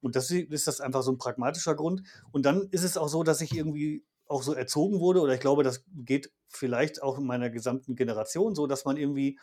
[0.00, 2.02] Und das ist das einfach so ein pragmatischer Grund.
[2.30, 5.40] Und dann ist es auch so, dass ich irgendwie auch so erzogen wurde, oder ich
[5.40, 9.38] glaube, das geht vielleicht auch in meiner gesamten Generation so, dass man irgendwie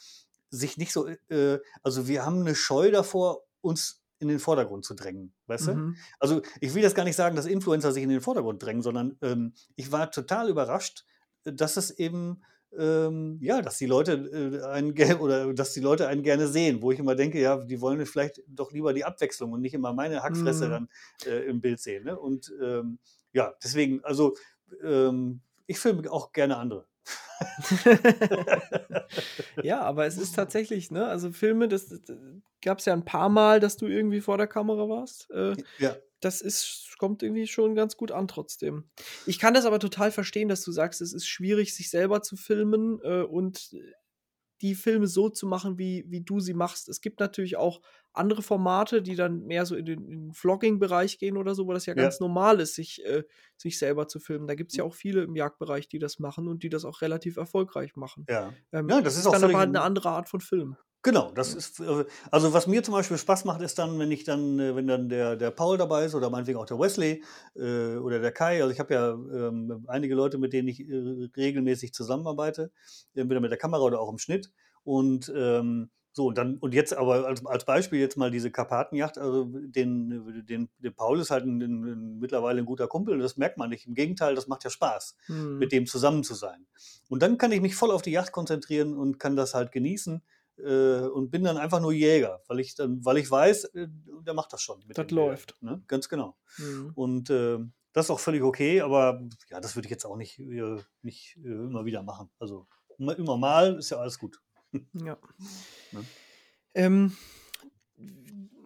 [0.50, 4.94] sich nicht so, äh, also wir haben eine Scheu davor, uns in den Vordergrund zu
[4.94, 5.76] drängen, weißt du?
[5.76, 5.98] Mhm.
[6.20, 9.18] Also, ich will jetzt gar nicht sagen, dass Influencer sich in den Vordergrund drängen, sondern,
[9.22, 11.06] ähm, ich war total überrascht,
[11.46, 12.42] äh, dass es eben,
[12.78, 16.92] ähm, ja, dass die Leute, äh, einen oder dass die Leute einen gerne sehen, wo
[16.92, 20.24] ich immer denke, ja, die wollen vielleicht doch lieber die Abwechslung und nicht immer meine
[20.24, 20.70] Hackfresse Mhm.
[20.70, 20.90] dann,
[21.26, 22.18] äh, im Bild sehen, ne?
[22.18, 23.00] Und, ähm,
[23.34, 24.36] ja, deswegen, also,
[24.84, 26.88] ähm, ich filme auch gerne andere.
[29.63, 32.01] Ja, aber es ist tatsächlich, ne, also Filme, das das
[32.61, 35.30] gab's ja ein paar Mal, dass du irgendwie vor der Kamera warst.
[35.32, 35.95] Äh, Ja.
[36.21, 38.86] das ist kommt irgendwie schon ganz gut an trotzdem.
[39.26, 42.38] Ich kann das aber total verstehen, dass du sagst, es ist schwierig, sich selber zu
[42.38, 43.76] filmen, äh, und
[44.64, 46.89] die Filme so zu machen, wie wie du sie machst.
[46.89, 47.82] Es gibt natürlich auch
[48.14, 51.74] andere Formate, die dann mehr so in den in den Vlogging-Bereich gehen oder so, wo
[51.74, 52.05] das ja Ja.
[52.05, 53.24] ganz normal ist, sich äh,
[53.57, 54.47] sich selber zu filmen.
[54.47, 57.38] Da gibt's ja auch viele im Jagdbereich, die das machen und die das auch relativ
[57.38, 58.30] erfolgreich machen.
[58.30, 58.57] Ja.
[58.72, 60.78] Ähm, Ja, das ist auch dann aber halt 'ne in andere Art von Film.
[61.06, 64.24] Genau, das ist äh, also, was mir zum Beispiel Spaß macht, ist dann, wenn ich
[64.24, 67.22] dann äh, wenn dann der der Paul dabei ist oder meinetwegen auch der Wesley,
[67.58, 68.62] äh, oder der Kai.
[68.62, 72.72] Also, ich habe ja, ähm, einige Leute, mit denen ich, äh, regelmäßig zusammenarbeite,
[73.16, 74.51] entweder mit der Kamera oder auch im Schnitt.
[74.86, 79.18] Und, ähm, so und dann und jetzt aber als als Beispiel jetzt mal diese Karpatenjagd,
[79.18, 83.36] also, den den den Paul ist halt 'n 'n 'n mittlerweile 'n guter Kumpel, das
[83.36, 83.88] merkt man nicht.
[83.88, 85.54] Im Gegenteil, das macht ja Spaß, Mhm.
[85.58, 86.66] mit dem zusammen zu sein.
[87.10, 90.22] Und dann kann ich mich voll auf die Jagd konzentrieren und kann das halt genießen,
[90.58, 93.88] und bin dann einfach nur Jäger, weil ich dann weil ich weiß, äh,
[94.26, 95.56] der macht das schon mit Das läuft.
[95.62, 95.82] ne?
[95.88, 96.38] Ganz genau.
[96.58, 96.91] Mhm.
[96.95, 100.39] Und, ähm, das ist auch völlig okay, aber ja, das würde ich jetzt auch nicht,
[100.39, 102.30] äh nicht, äh, immer wieder machen.
[102.39, 104.41] Also, immer immer mal ist ja alles gut.
[104.93, 105.18] Ja.
[105.91, 106.04] Ne?
[106.74, 107.16] Ähm,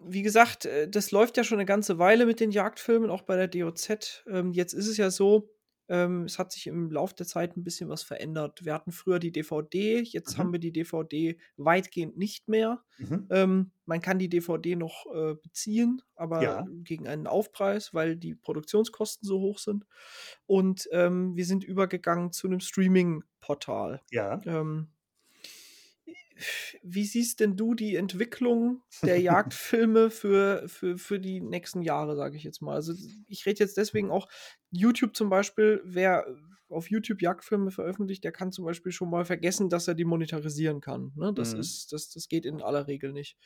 [0.06, 3.36] wie gesagt, äh, das läuft ja schon 'ne ganze Weile mit den Jagdfilmen, auch bei
[3.36, 4.24] der DOZ.
[4.26, 5.50] Ähm, jetzt ist es ja so,
[5.88, 8.64] ähm, es hat sich im Lauf der Zeit 'n bisschen was verändert.
[8.64, 10.54] Wir hatten früher die DVD, jetzt haben Mhm.
[10.54, 12.84] wir die DVD weitgehend nicht mehr.
[12.98, 13.30] Mhm.
[13.30, 16.68] Ähm, man kann die DVD noch, äh, beziehen, aber Ja.
[16.84, 19.86] gegen einen Aufpreis, weil die Produktionskosten so hoch sind.
[20.46, 24.02] Und, ähm, wir sind übergegangen zu 'nem Streaming-Portal.
[24.12, 24.44] Ja.
[24.46, 24.92] Ähm
[26.82, 32.36] wie siehst denn du die Entwicklung der Jagdfilme für für für die nächsten Jahre, sage
[32.36, 32.74] ich jetzt mal?
[32.74, 32.94] Also,
[33.26, 34.28] ich rede jetzt deswegen auch
[34.70, 36.26] YouTube zum Beispiel, wer
[36.68, 40.80] auf YouTube Jagdfilme veröffentlicht, der kann zum Beispiel schon mal vergessen, dass er die monetarisieren
[40.80, 41.32] kann, ne?
[41.34, 41.54] Das Mhm.
[41.54, 43.38] ist das das geht in aller Regel nicht.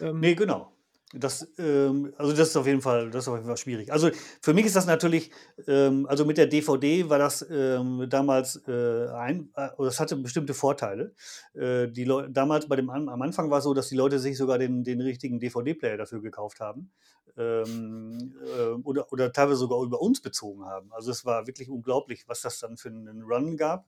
[0.00, 0.72] Ähm Ne, genau.
[1.16, 3.92] Das, ähm also, das ist auf jeden Fall das ist auf jeden Fall schwierig.
[3.92, 4.10] Also,
[4.42, 5.30] für mich ist das natürlich
[5.68, 10.54] ähm, also, mit der DVD war das, ähm, damals, äh, ein äh, es hatte bestimmte
[10.54, 11.14] Vorteile.
[11.54, 14.58] Äh, die Leu damals bei dem am Anfang war's so, dass die Leute sich sogar
[14.58, 16.90] den den richtigen DVD-Player dafür gekauft haben,
[17.36, 20.92] ähm, äh, oder oder teilweise sogar über uns bezogen haben.
[20.92, 23.86] Also, es war wirklich unglaublich, was das dann für 'nen Run gab.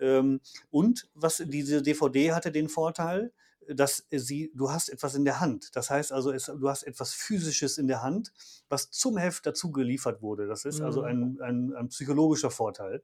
[0.00, 0.40] Ähm,
[0.70, 3.32] und was diese DVD hatte den Vorteil,
[3.74, 5.74] dass sie du hast etwas in der Hand.
[5.76, 8.32] Das heißt also, es du hast etwas Physisches in der Hand,
[8.68, 10.46] was zum Heft dazu geliefert wurde.
[10.46, 11.06] Das ist also Mhm.
[11.06, 13.02] ein ein ein psychologischer Vorteil,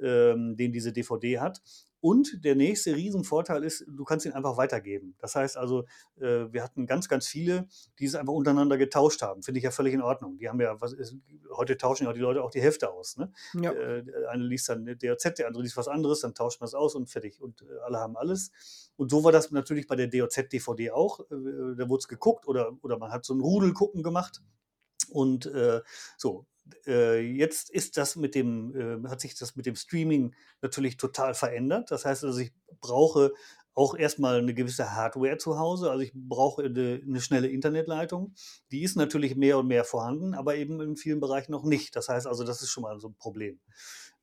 [0.00, 1.62] ähm, den diese DVD hat.
[2.00, 5.14] Und der nächste Riesenvorteil ist, du kannst ihn einfach weitergeben.
[5.18, 5.84] Das heißt also,
[6.20, 7.66] äh, wir hatten ganz, ganz viele,
[7.98, 9.42] die es einfach untereinander getauscht haben.
[9.42, 10.38] Finde ich ja völlig in Ordnung.
[10.38, 10.94] Die haben ja was
[11.56, 13.32] heute tauschen ja die Leute auch die Hefte aus, ne?
[13.54, 13.72] Ja.
[13.72, 16.74] Äh, der eine liest dann DOZ, der andere liest was anderes, dann tauscht man das
[16.74, 18.50] aus und fertig und, äh, alle haben alles.
[18.96, 21.20] Und so war das natürlich bei der DOZ-DVD auch.
[21.20, 24.42] Äh, da wurd's geguckt oder oder man hat so 'n Rudelgucken gemacht.
[25.10, 25.82] Und, äh,
[26.18, 26.46] so,
[26.86, 31.34] äh, jetzt ist das mit dem äh, hat sich das mit dem Streaming natürlich total
[31.34, 31.90] verändert.
[31.90, 33.32] Das heißt also, ich brauche
[33.74, 35.90] auch erst mal 'ne gewisse Hardware zu Hause.
[35.90, 38.34] Also, ich brauche 'ne 'ne schnelle Internetleitung.
[38.72, 41.94] Die ist natürlich mehr und mehr vorhanden, aber eben in vielen Bereichen noch nicht.
[41.96, 43.60] Das heißt also, das ist schon mal so 'n Problem.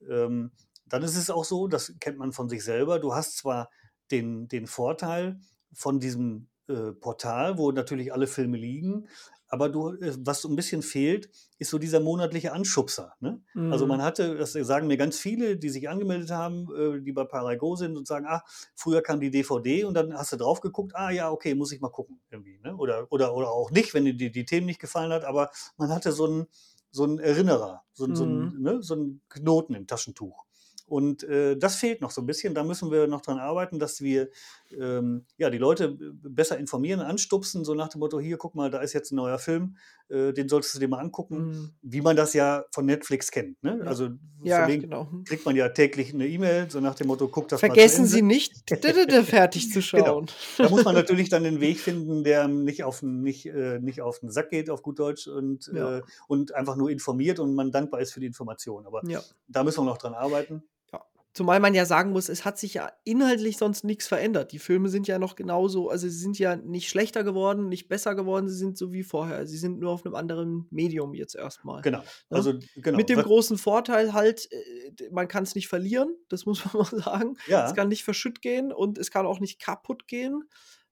[0.10, 0.52] Ähm,
[0.88, 3.70] dann ist es auch so, das kennt man von sich selber, du hast zwar
[4.12, 5.40] den den Vorteil
[5.74, 9.08] von diesem, äh, Portal, wo natürlich alle Filme liegen,
[9.48, 13.42] aber du äh, was so 'n bisschen fehlt, ist so dieser monatliche Anschubser, ne?
[13.68, 14.04] Also, man Mhm.
[14.04, 17.98] hatte das sagen mir ganz viele, die sich angemeldet haben, äh, die bei Parago sind
[17.98, 18.44] und sagen: „Ah,
[18.76, 21.82] früher kam die DVD und dann hast du drauf geguckt, ah ja, okay, muss ich
[21.82, 22.76] mal gucken irgendwie“, ne?
[22.78, 25.90] Oder oder oder auch nicht, wenn dir die die Themen nicht gefallen hat, aber man
[25.90, 26.48] hatte so 'n
[26.92, 28.54] so 'n Erinnerer, so 'n so Mhm.
[28.54, 30.46] 'n ne, so 'n Knoten im Taschentuch.
[30.86, 32.54] Und, äh, das fehlt noch so 'n bisschen.
[32.56, 34.30] Da müssen wir noch dran arbeiten, dass wir,
[34.80, 38.80] ähm, ja, die Leute besser informieren, anstupsen, so nach dem Motto: „Hier, guck mal, da
[38.82, 39.78] ist jetzt 'n neuer Film,
[40.10, 41.74] äh, den solltest du dir mal angucken“, Mhm.
[41.82, 43.84] wie man das ja von Netflix kennt, ne?
[43.86, 44.10] Also,
[44.44, 45.26] Ja, genau.
[45.26, 48.06] Kriegt man ja täglich 'ne E-Mail, so nach dem Motto: „Guck das mal zu Vergessen
[48.08, 48.64] Sie Ende.“ nicht,
[49.24, 50.22] fertig zu Genau.
[50.22, 50.32] schauen.
[50.62, 54.02] Da muss man natürlich dann den Weg finden, der nicht auf 'n nicht äh, nicht
[54.02, 55.94] auf 'n Sack geht, auf gut Deutsch und, Ja.
[55.94, 58.86] äh und einfach nur informiert und man dankbar ist für die Information.
[58.88, 59.26] Aber Ja.
[59.48, 60.64] da müssen wir noch dran arbeiten.
[61.34, 64.52] Zumal man ja sagen muss, es hat sich ja inhaltlich sonst nichts verändert.
[64.52, 68.14] Die Filme sind ja noch genauso, also sie sind ja nicht schlechter geworden, nicht besser
[68.14, 69.48] geworden, sie sind so wie vorher.
[69.48, 71.82] Sie sind nur auf einem anderen Medium jetzt erstmal.
[71.82, 72.00] Genau.
[72.00, 72.04] Ne?
[72.30, 72.98] Also, genau.
[72.98, 77.02] Mit dem großen Vorteil halt, äh, man kann es nicht verlieren, das muss man mal
[77.02, 77.38] sagen.
[77.48, 77.66] Ja.
[77.66, 80.44] Es kann nicht verschütt gehen und es kann auch nicht kaputt gehen.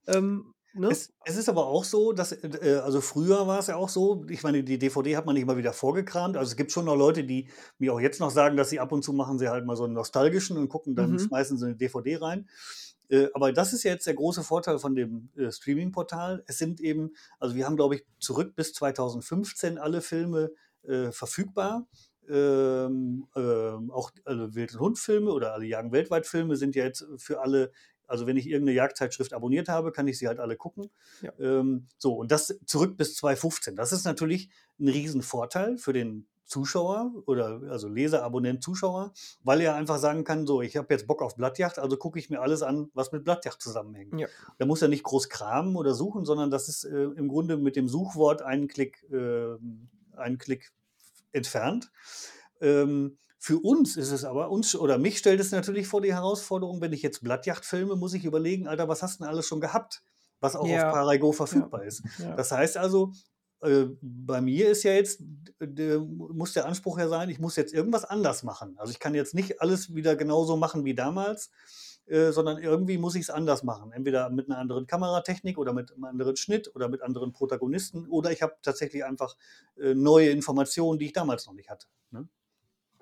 [0.07, 0.88] Ähm, ne?
[0.89, 4.26] Es, es ist aber auch so, dass, äh, also früher war es ja auch so,
[4.30, 6.38] ich meine, die DVD hat man nicht mal wieder vorgekramt.
[6.38, 8.91] Also es gibt schon noch Leute, die mir auch jetzt noch sagen, dass sie ab
[8.91, 11.19] und zu machen sie halt mal so einen nostalgischen und gucken, dann Mhm.
[11.19, 12.47] schmeißen sie eine DVD rein.
[13.09, 16.43] Äh, aber das ist ja jetzt der große Vorteil von dem äh, Streaming-Portal.
[16.47, 20.51] Es sind eben, also wir haben, glaube ich, zurück bis 2015 alle Filme
[20.84, 21.88] äh, verfügbar.
[22.30, 27.05] Ähm, ähm, auch alle Wild- und Hund-Filme oder alle Jagen weltweit Filme sind ja jetzt
[27.17, 27.72] für alle,
[28.12, 30.89] also wenn ich irgendeine Jagdzeitschrift abonniert habe, kann ich sie halt alle gucken.
[31.22, 31.32] Ja.
[31.39, 33.76] Ähm, so, und das zurück bis 2015.
[33.76, 34.49] Das ist natürlich
[34.80, 40.45] ein Riesenvorteil für den Zuschauer oder also Leser, Abonnent, Zuschauer, weil er einfach sagen kann,
[40.45, 43.24] so, ich habe jetzt Bock auf Blattjacht, also gucke ich mir alles an, was mit
[43.24, 44.20] Blattjacht zusammenhängt.
[44.20, 44.28] Ja.
[44.57, 47.78] Da muss er nicht groß kramen oder suchen, sondern das ist äh, im Grunde mit
[47.78, 49.55] dem Suchwort einen Klick, äh,
[50.18, 50.74] einen Klick
[51.32, 51.89] entfernt.
[52.59, 56.79] Ähm, für uns ist es aber, uns oder mich stellt es natürlich vor die Herausforderung,
[56.79, 59.59] wenn ich jetzt Blattjacht filme, muss ich überlegen, Alter, was hast du denn alles schon
[59.59, 60.03] gehabt,
[60.39, 60.89] was auch Ja.
[60.89, 62.03] auf Paraigo verfügbar ist.
[62.19, 62.35] ja.
[62.35, 63.13] Das heißt also,
[63.63, 65.23] äh, bei mir ist ja jetzt,
[65.59, 68.75] muss der Anspruch ja sein, ich muss jetzt irgendwas anders machen.
[68.77, 71.49] Also ich kann jetzt nicht alles wieder genauso machen wie damals,
[72.05, 73.91] äh, sondern irgendwie muss ich es anders machen.
[73.91, 78.31] Entweder mit einer anderen Kameratechnik oder mit einem anderen Schnitt oder mit anderen Protagonisten oder
[78.31, 79.35] ich habe tatsächlich einfach
[79.79, 81.87] äh, neue Informationen, die ich damals noch nicht hatte.
[82.11, 82.27] Ne?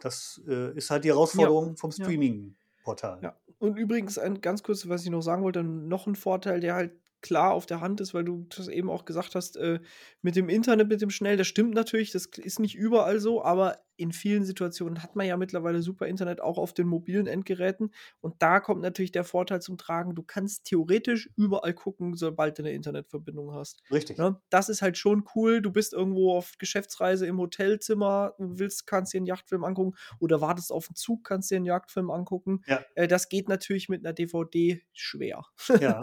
[0.02, 2.04] Das äh, ist halt die Herausforderung vom ja.
[2.04, 3.20] Streaming-Portal.
[3.22, 3.36] Ja.
[3.60, 6.92] Und übrigens, ein ganz kurz, was ich noch sagen wollte, noch ein Vorteil, der halt
[7.22, 9.80] klar auf der Hand ist, weil du das eben auch gesagt hast, äh,
[10.22, 13.78] mit dem Internet, mit dem Schnell, das stimmt natürlich, das ist nicht überall so, aber
[14.00, 18.36] in vielen Situationen hat man ja mittlerweile super Internet auch auf den mobilen Endgeräten und
[18.40, 22.72] da kommt natürlich der Vorteil zum Tragen, du kannst theoretisch überall gucken, sobald du eine
[22.72, 23.82] Internetverbindung hast.
[23.92, 24.18] Richtig.
[24.18, 24.40] Ne?
[24.50, 25.62] Das ist halt schon cool.
[25.62, 30.42] Du bist irgendwo auf Geschäftsreise im Hotelzimmer, du willst, kannst dir einen Yachtfilm angucken oder
[30.42, 32.62] wartest auf den Zug, kannst dir einen Jagdfilm angucken.
[32.68, 32.82] Ja.
[32.96, 35.46] Äh, das geht natürlich mit einer DVD schwer.
[35.80, 36.02] Ja,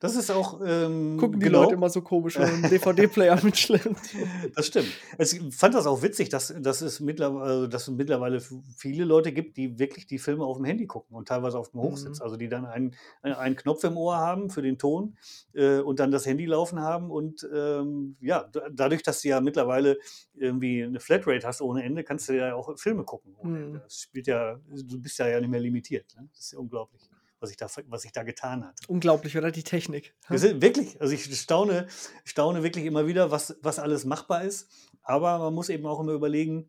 [0.00, 0.60] das ist auch.
[0.64, 1.62] Ähm, Gucken die genau.
[1.62, 4.16] Leute immer so komisch, wenn man einen DVD-Player mitschleppt.
[4.54, 4.88] Das stimmt.
[5.18, 8.40] Ich fand das auch witzig, dass, dass, es mittlerweile, also, dass es mittlerweile
[8.76, 11.80] viele Leute gibt, die wirklich die Filme auf dem Handy gucken und teilweise auf dem
[11.80, 12.18] Hochsitz.
[12.18, 12.22] Mhm.
[12.24, 15.16] Also die dann einen, einen- einen Knopf im Ohr haben für den Ton
[15.54, 17.10] äh, und dann das Handy laufen haben.
[17.10, 19.98] Und ähm, ja, da- dadurch, dass du ja mittlerweile
[20.34, 23.34] irgendwie eine Flatrate hast ohne Ende, kannst du ja auch Filme gucken.
[23.42, 23.80] Mhm.
[23.82, 26.14] Das spielt ja, du bist ja, ja nicht mehr limitiert.
[26.16, 26.28] Ne?
[26.32, 27.02] Das ist ja unglaublich,
[27.40, 28.80] was sich da, was sich da getan hat.
[28.88, 30.14] Unglaublich, oder die Technik.
[30.28, 31.86] Wir sind wirklich, also ich staune,
[32.24, 34.68] staune wirklich immer wieder, was, was alles machbar ist.
[35.02, 36.68] Aber man muss eben auch immer überlegen,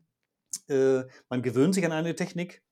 [0.68, 2.62] äh, man gewöhnt sich an eine Technik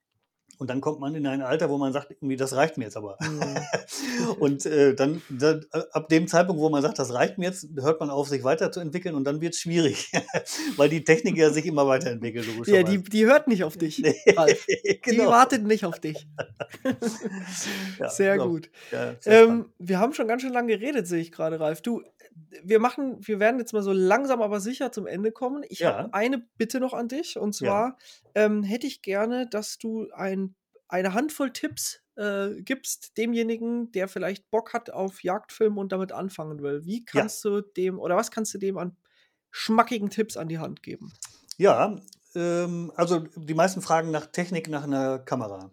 [0.58, 2.96] und dann kommt man in ein Alter, wo man sagt, irgendwie, das reicht mir jetzt
[2.96, 3.16] aber.
[3.20, 4.34] Mhm.
[4.40, 7.68] und äh, dann, dann, äh, ab dem Zeitpunkt, wo man sagt, das reicht mir jetzt,
[7.76, 10.10] hört man auf, sich weiterzuentwickeln und dann wird es schwierig,
[10.76, 12.46] weil die Technik ja sich immer weiterentwickelt.
[12.46, 12.98] Ja, logischerweise.
[12.98, 14.02] die, die hört nicht auf dich,
[14.36, 14.66] Ralf.
[14.66, 15.30] Die genau.
[15.30, 16.26] wartet nicht auf dich.
[18.00, 18.48] Ja, Sehr genau.
[18.48, 18.70] gut.
[18.90, 19.44] Ja, sehr.
[19.44, 21.82] Ähm, wir haben schon ganz schön lange geredet, sehe ich gerade, Ralf.
[21.82, 22.02] Du,
[22.62, 25.64] wir machen, wir werden jetzt mal so langsam aber sicher zum Ende kommen.
[25.68, 25.98] Ich Ja.
[25.98, 27.96] habe eine Bitte noch an dich und zwar
[28.34, 30.54] ähm, hätte ich gerne, dass du ein,
[30.88, 36.62] eine Handvoll Tipps äh, gibst demjenigen, der vielleicht Bock hat auf Jagdfilm und damit anfangen
[36.62, 36.84] will.
[36.84, 37.22] Wie Ja.
[37.22, 38.96] kannst du dem oder was kannst du dem an
[39.50, 41.12] schmackigen Tipps an die Hand geben?
[41.56, 41.96] Ja,
[42.34, 45.70] ähm, also die meisten fragen nach Technik, nach einer Kamera.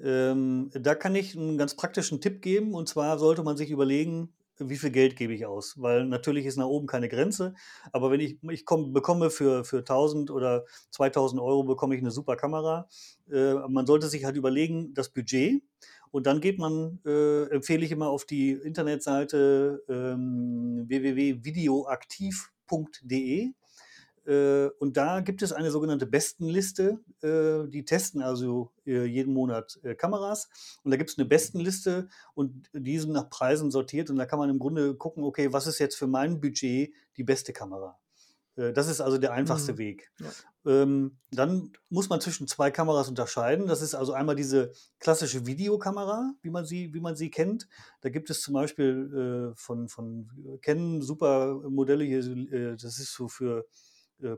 [0.00, 4.32] Ähm, da kann ich einen ganz praktischen Tipp geben und zwar sollte man sich überlegen,
[4.58, 5.80] wie viel Geld gebe ich aus?
[5.80, 7.54] Weil natürlich ist nach oben keine Grenze,
[7.92, 12.10] aber wenn ich, ich komm, bekomme für, für 1000 oder 2000 Euro bekomme ich eine
[12.10, 12.88] super Kamera.
[13.30, 15.62] Äh, man sollte sich halt überlegen, das Budget
[16.10, 23.52] und dann geht man, äh, empfehle ich immer auf die Internetseite ähm, www.videoaktiv.de
[24.78, 27.00] und da gibt es eine sogenannte Bestenliste.
[27.22, 30.48] Äh, die testen also äh, jeden Monat äh, Kameras.
[30.82, 34.10] Und da gibt es eine Bestenliste und die sind nach Preisen sortiert.
[34.10, 37.24] Und da kann man im Grunde gucken, okay, was ist jetzt für mein Budget die
[37.24, 37.98] beste Kamera?
[38.56, 39.78] Äh, Das ist also der einfachste Mhm.
[39.78, 40.10] Weg.
[40.20, 40.30] Ja.
[40.66, 43.66] Ähm, dann muss man zwischen zwei Kameras unterscheiden.
[43.66, 47.68] Das ist also einmal diese klassische Videokamera, wie man sie, wie man sie kennt.
[48.00, 50.30] Da gibt es zum Beispiel äh, von, von
[50.62, 52.20] Canon super Modelle hier.
[52.20, 53.64] Äh, das ist so für äh,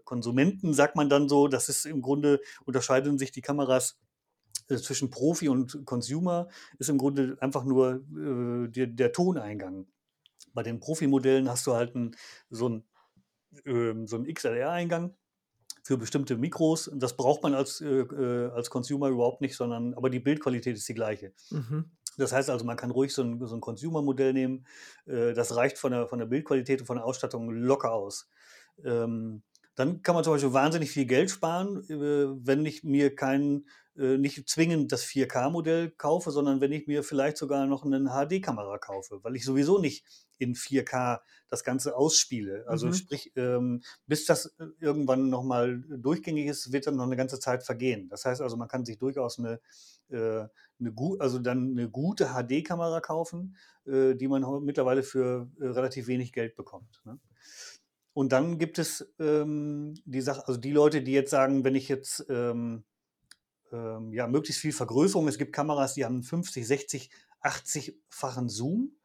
[0.04, 1.48] Konsumenten, sagt man dann so.
[1.48, 3.98] Das ist im Grunde, unterscheiden sich die Kameras
[4.68, 6.48] äh, zwischen Profi und Consumer,
[6.78, 9.86] ist im Grunde einfach nur äh, der, der Toneingang.
[10.54, 12.16] Bei den Profimodellen hast du halt ein,
[12.50, 12.84] so ein
[13.64, 15.14] ähm, so ein XLR-Eingang,
[15.86, 16.90] für bestimmte Mikros.
[16.94, 20.88] Das braucht man als, äh, äh, als Consumer überhaupt nicht, sondern aber die Bildqualität ist
[20.88, 21.32] die gleiche.
[21.50, 21.92] Mhm.
[22.18, 24.66] Das heißt also, man kann ruhig so ein, so ein Consumer-Modell nehmen.
[25.06, 28.28] Äh, das reicht von der, von der Bildqualität und von der Ausstattung locker aus.
[28.84, 29.42] Ähm,
[29.76, 33.66] dann kann man zum Beispiel wahnsinnig viel Geld sparen, äh, wenn ich mir kein,
[33.96, 38.78] äh, nicht zwingend das 4K-Modell kaufe, sondern wenn ich mir vielleicht sogar noch eine HD-Kamera
[38.78, 40.04] kaufe, weil ich sowieso nicht
[40.38, 42.64] in 4K das Ganze ausspiele.
[42.68, 42.92] Also Mhm.
[42.92, 47.62] sprich, ähm, bis das äh, irgendwann nochmal durchgängig ist, wird dann noch eine ganze Zeit
[47.64, 48.08] vergehen.
[48.08, 49.60] Das heißt also, man kann sich durchaus eine,
[50.10, 50.50] eine,
[51.18, 53.56] also dann eine gute HD-Kamera kaufen,
[53.86, 57.02] die man mittlerweile für relativ wenig Geld bekommt.
[58.16, 61.86] Und dann gibt es ähm, die Sache, also die Leute, die jetzt sagen, wenn ich
[61.86, 62.82] jetzt ähm,
[63.70, 67.10] ähm, ja, möglichst viel Vergrößerung, es gibt Kameras, die haben 50, 60,
[67.42, 68.96] 80-fachen Zoom.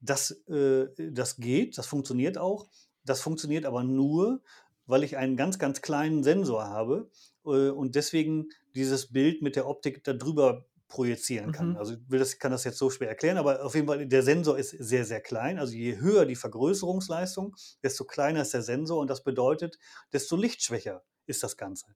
[0.00, 2.68] Das, äh, das geht, das funktioniert auch.
[3.06, 4.42] Das funktioniert aber nur,
[4.84, 7.10] weil ich einen ganz, ganz kleinen Sensor habe
[7.46, 11.70] äh, und deswegen dieses Bild mit der Optik darüber projizieren kann.
[11.70, 11.76] Mhm.
[11.78, 14.22] Also ich will das, kann das jetzt so schwer erklären, aber auf jeden Fall, der
[14.22, 15.58] Sensor ist sehr, sehr klein.
[15.58, 19.78] Also je höher die Vergrößerungsleistung, desto kleiner ist der Sensor und das bedeutet,
[20.12, 21.86] desto lichtschwächer ist das Ganze.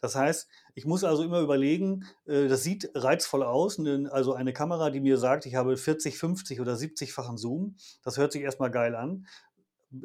[0.00, 4.52] Das heißt, ich muss also immer überlegen, äh, das sieht reizvoll aus, ne, also eine
[4.52, 8.70] Kamera, die mir sagt, ich habe 40, 50 oder 70-fachen Zoom, das hört sich erstmal
[8.70, 9.26] geil an,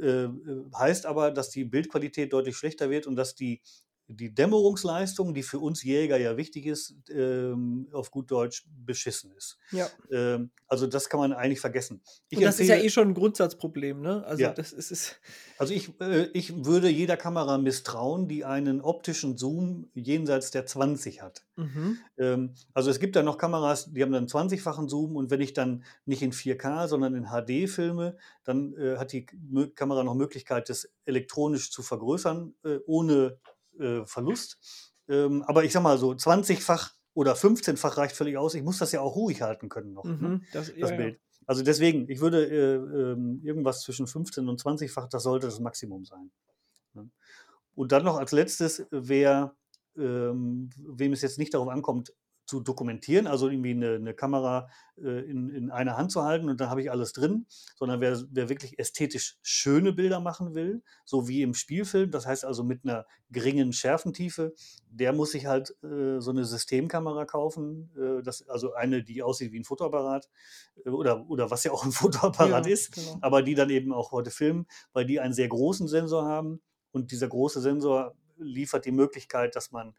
[0.01, 0.29] äh, äh,
[0.75, 3.61] heißt aber, dass die Bildqualität deutlich schlechter wird und dass die,
[4.11, 9.57] die Dämmerungsleistung, die für uns Jäger ja wichtig ist, ähm, auf gut Deutsch beschissen ist.
[9.71, 9.87] Ja.
[10.11, 12.01] Ähm, also das kann man eigentlich vergessen.
[12.29, 14.25] Ich Und das ist ja empfehle- eh schon ein Grundsatzproblem, ne?
[14.25, 14.51] Also Ja.
[14.51, 15.19] das ist, ist
[15.59, 21.21] also ich, äh, ich würde jeder Kamera misstrauen, die einen optischen Zoom jenseits der 20
[21.21, 21.45] hat.
[21.55, 21.97] mhm.
[22.17, 25.53] Ähm, also es gibt da noch Kameras, die haben dann 20-fachen Zoom und wenn ich
[25.53, 29.27] dann nicht in 4K, sondern in HD filme, dann äh, hat die
[29.75, 33.37] Kamera noch Möglichkeit, das elektronisch zu vergrößern, äh, ohne
[33.79, 34.57] äh, Verlust.
[35.07, 38.53] Ähm, aber ich sag mal so, 20-fach oder 15-fach reicht völlig aus.
[38.53, 40.05] Ich muss das ja auch ruhig halten können noch.
[40.05, 40.11] Ne?
[40.11, 40.45] Mhm.
[40.53, 40.95] Das, das ja, ja.
[40.95, 41.19] Bild.
[41.45, 46.05] Also deswegen, ich würde äh, ähm, irgendwas zwischen 15 und 20-fach, das sollte das Maximum
[46.05, 46.31] sein.
[46.93, 47.09] Ne?
[47.73, 49.55] Und dann noch als letztes, wer,
[49.97, 52.13] ähm, wem es jetzt nicht darauf ankommt,
[52.49, 56.59] zu dokumentieren, also irgendwie eine, eine Kamera äh, in, in einer Hand zu halten und
[56.59, 57.45] dann habe ich alles drin,
[57.75, 62.45] sondern wer, wer wirklich ästhetisch schöne Bilder machen will, so wie im Spielfilm, das heißt
[62.45, 64.55] also mit einer geringen Schärfentiefe,
[64.89, 69.51] der muss sich halt äh, so eine Systemkamera kaufen, äh, das, also eine, die aussieht
[69.51, 70.27] wie ein Fotoapparat
[70.85, 73.19] äh, oder, oder was ja auch ein Fotoapparat Ja, ist, genau.
[73.21, 77.11] aber die dann eben auch heute filmen, weil die einen sehr großen Sensor haben und
[77.11, 79.93] dieser große Sensor liefert die Möglichkeit, dass man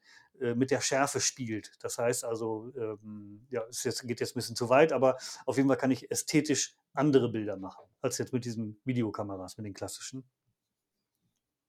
[0.54, 1.72] mit der Schärfe spielt.
[1.80, 5.16] Das heißt also, ähm, ja, es jetzt, geht jetzt ein bisschen zu weit, aber
[5.46, 9.66] auf jeden Fall kann ich ästhetisch andere Bilder machen, als jetzt mit diesen Videokameras, mit
[9.66, 10.24] den klassischen.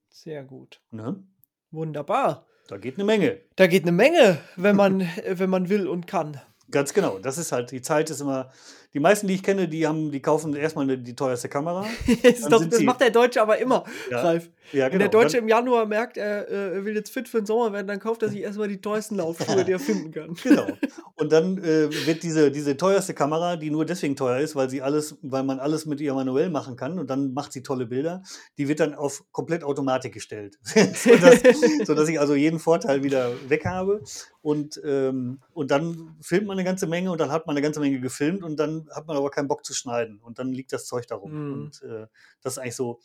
[0.10, 0.82] Sehr gut.
[0.92, 1.24] Ne?
[1.72, 2.48] Wunderbar.
[2.68, 3.42] Da geht eine Menge.
[3.56, 6.40] Da geht eine Menge, wenn man, äh, wenn man will und kann.
[6.70, 7.20] Ganz genau.
[7.20, 8.52] Das ist halt, die Zeit ist immer.
[8.94, 11.86] Die meisten, die ich kenne, die haben, die kaufen erstmal eine, die teuerste Kamera.
[12.50, 14.50] doch, das macht der Deutsche aber immer, Ja, Ralf.
[14.72, 15.00] Ja, Wenn genau.
[15.00, 17.88] der Deutsche Dann, im Januar merkt, er äh, will jetzt fit für den Sommer werden,
[17.88, 20.36] dann kauft er sich erstmal die teuersten Laufschuhe, die er finden kann.
[20.44, 20.68] Genau.
[21.16, 24.82] Und dann äh, wird diese, diese teuerste Kamera, die nur deswegen teuer ist, weil sie
[24.82, 28.24] alles, weil man alles mit ihr manuell machen kann und dann macht sie tolle Bilder,
[28.58, 30.58] die wird dann auf komplett Automatik gestellt.
[30.64, 31.42] sodass,
[31.86, 34.02] sodass ich also jeden Vorteil wieder weg habe.
[34.42, 37.80] Und, ähm, und dann filmt man eine ganze Menge und dann hat man eine ganze
[37.80, 40.20] Menge gefilmt und dann hat man aber keinen Bock zu schneiden.
[40.20, 41.32] Und dann liegt das Zeug darum.
[41.32, 41.54] Mhm.
[41.54, 42.08] Und äh,
[42.42, 43.00] das ist eigentlich so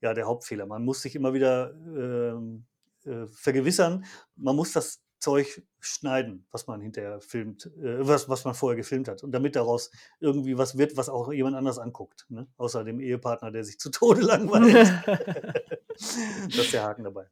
[0.00, 0.66] ja, der Hauptfehler.
[0.66, 2.66] Man muss sich immer wieder ähm,
[3.04, 4.04] äh, vergewissern,
[4.36, 9.08] man muss das Zeug schneiden, was man hinterher filmt, äh, was, was man vorher gefilmt
[9.08, 9.24] hat.
[9.24, 12.26] Und damit daraus irgendwie was wird, was auch jemand anders anguckt.
[12.28, 12.46] Ne?
[12.56, 14.74] Außer dem Ehepartner, der sich zu Tode langweilt.
[15.88, 17.26] das ist der Haken dabei.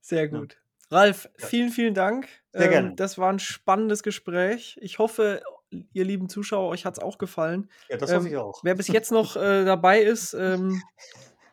[0.00, 0.56] Sehr gut.
[0.90, 1.46] Ralf, Ja.
[1.46, 2.26] vielen, vielen Dank.
[2.52, 2.94] Ähm, Sehr gerne.
[2.96, 4.78] Das war ein spannendes Gespräch.
[4.80, 7.70] Ich hoffe, ihr lieben Zuschauer, euch hat es auch gefallen.
[7.88, 8.60] Ja, das Ähm, hoffe ich auch.
[8.62, 10.82] Wer bis jetzt noch äh, dabei ist, ähm,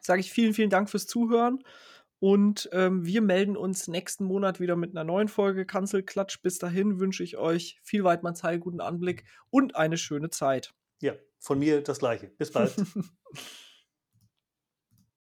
[0.02, 1.60] sage ich vielen, vielen Dank fürs Zuhören.
[2.20, 6.42] Und ähm, wir melden uns nächsten Monat wieder mit einer neuen Folge Kanzelklatsch.
[6.42, 10.74] Bis dahin wünsche ich euch viel Weidmannsheil, guten Anblick und eine schöne Zeit.
[11.00, 12.28] Ja, von mir das Gleiche.
[12.38, 12.74] Bis bald.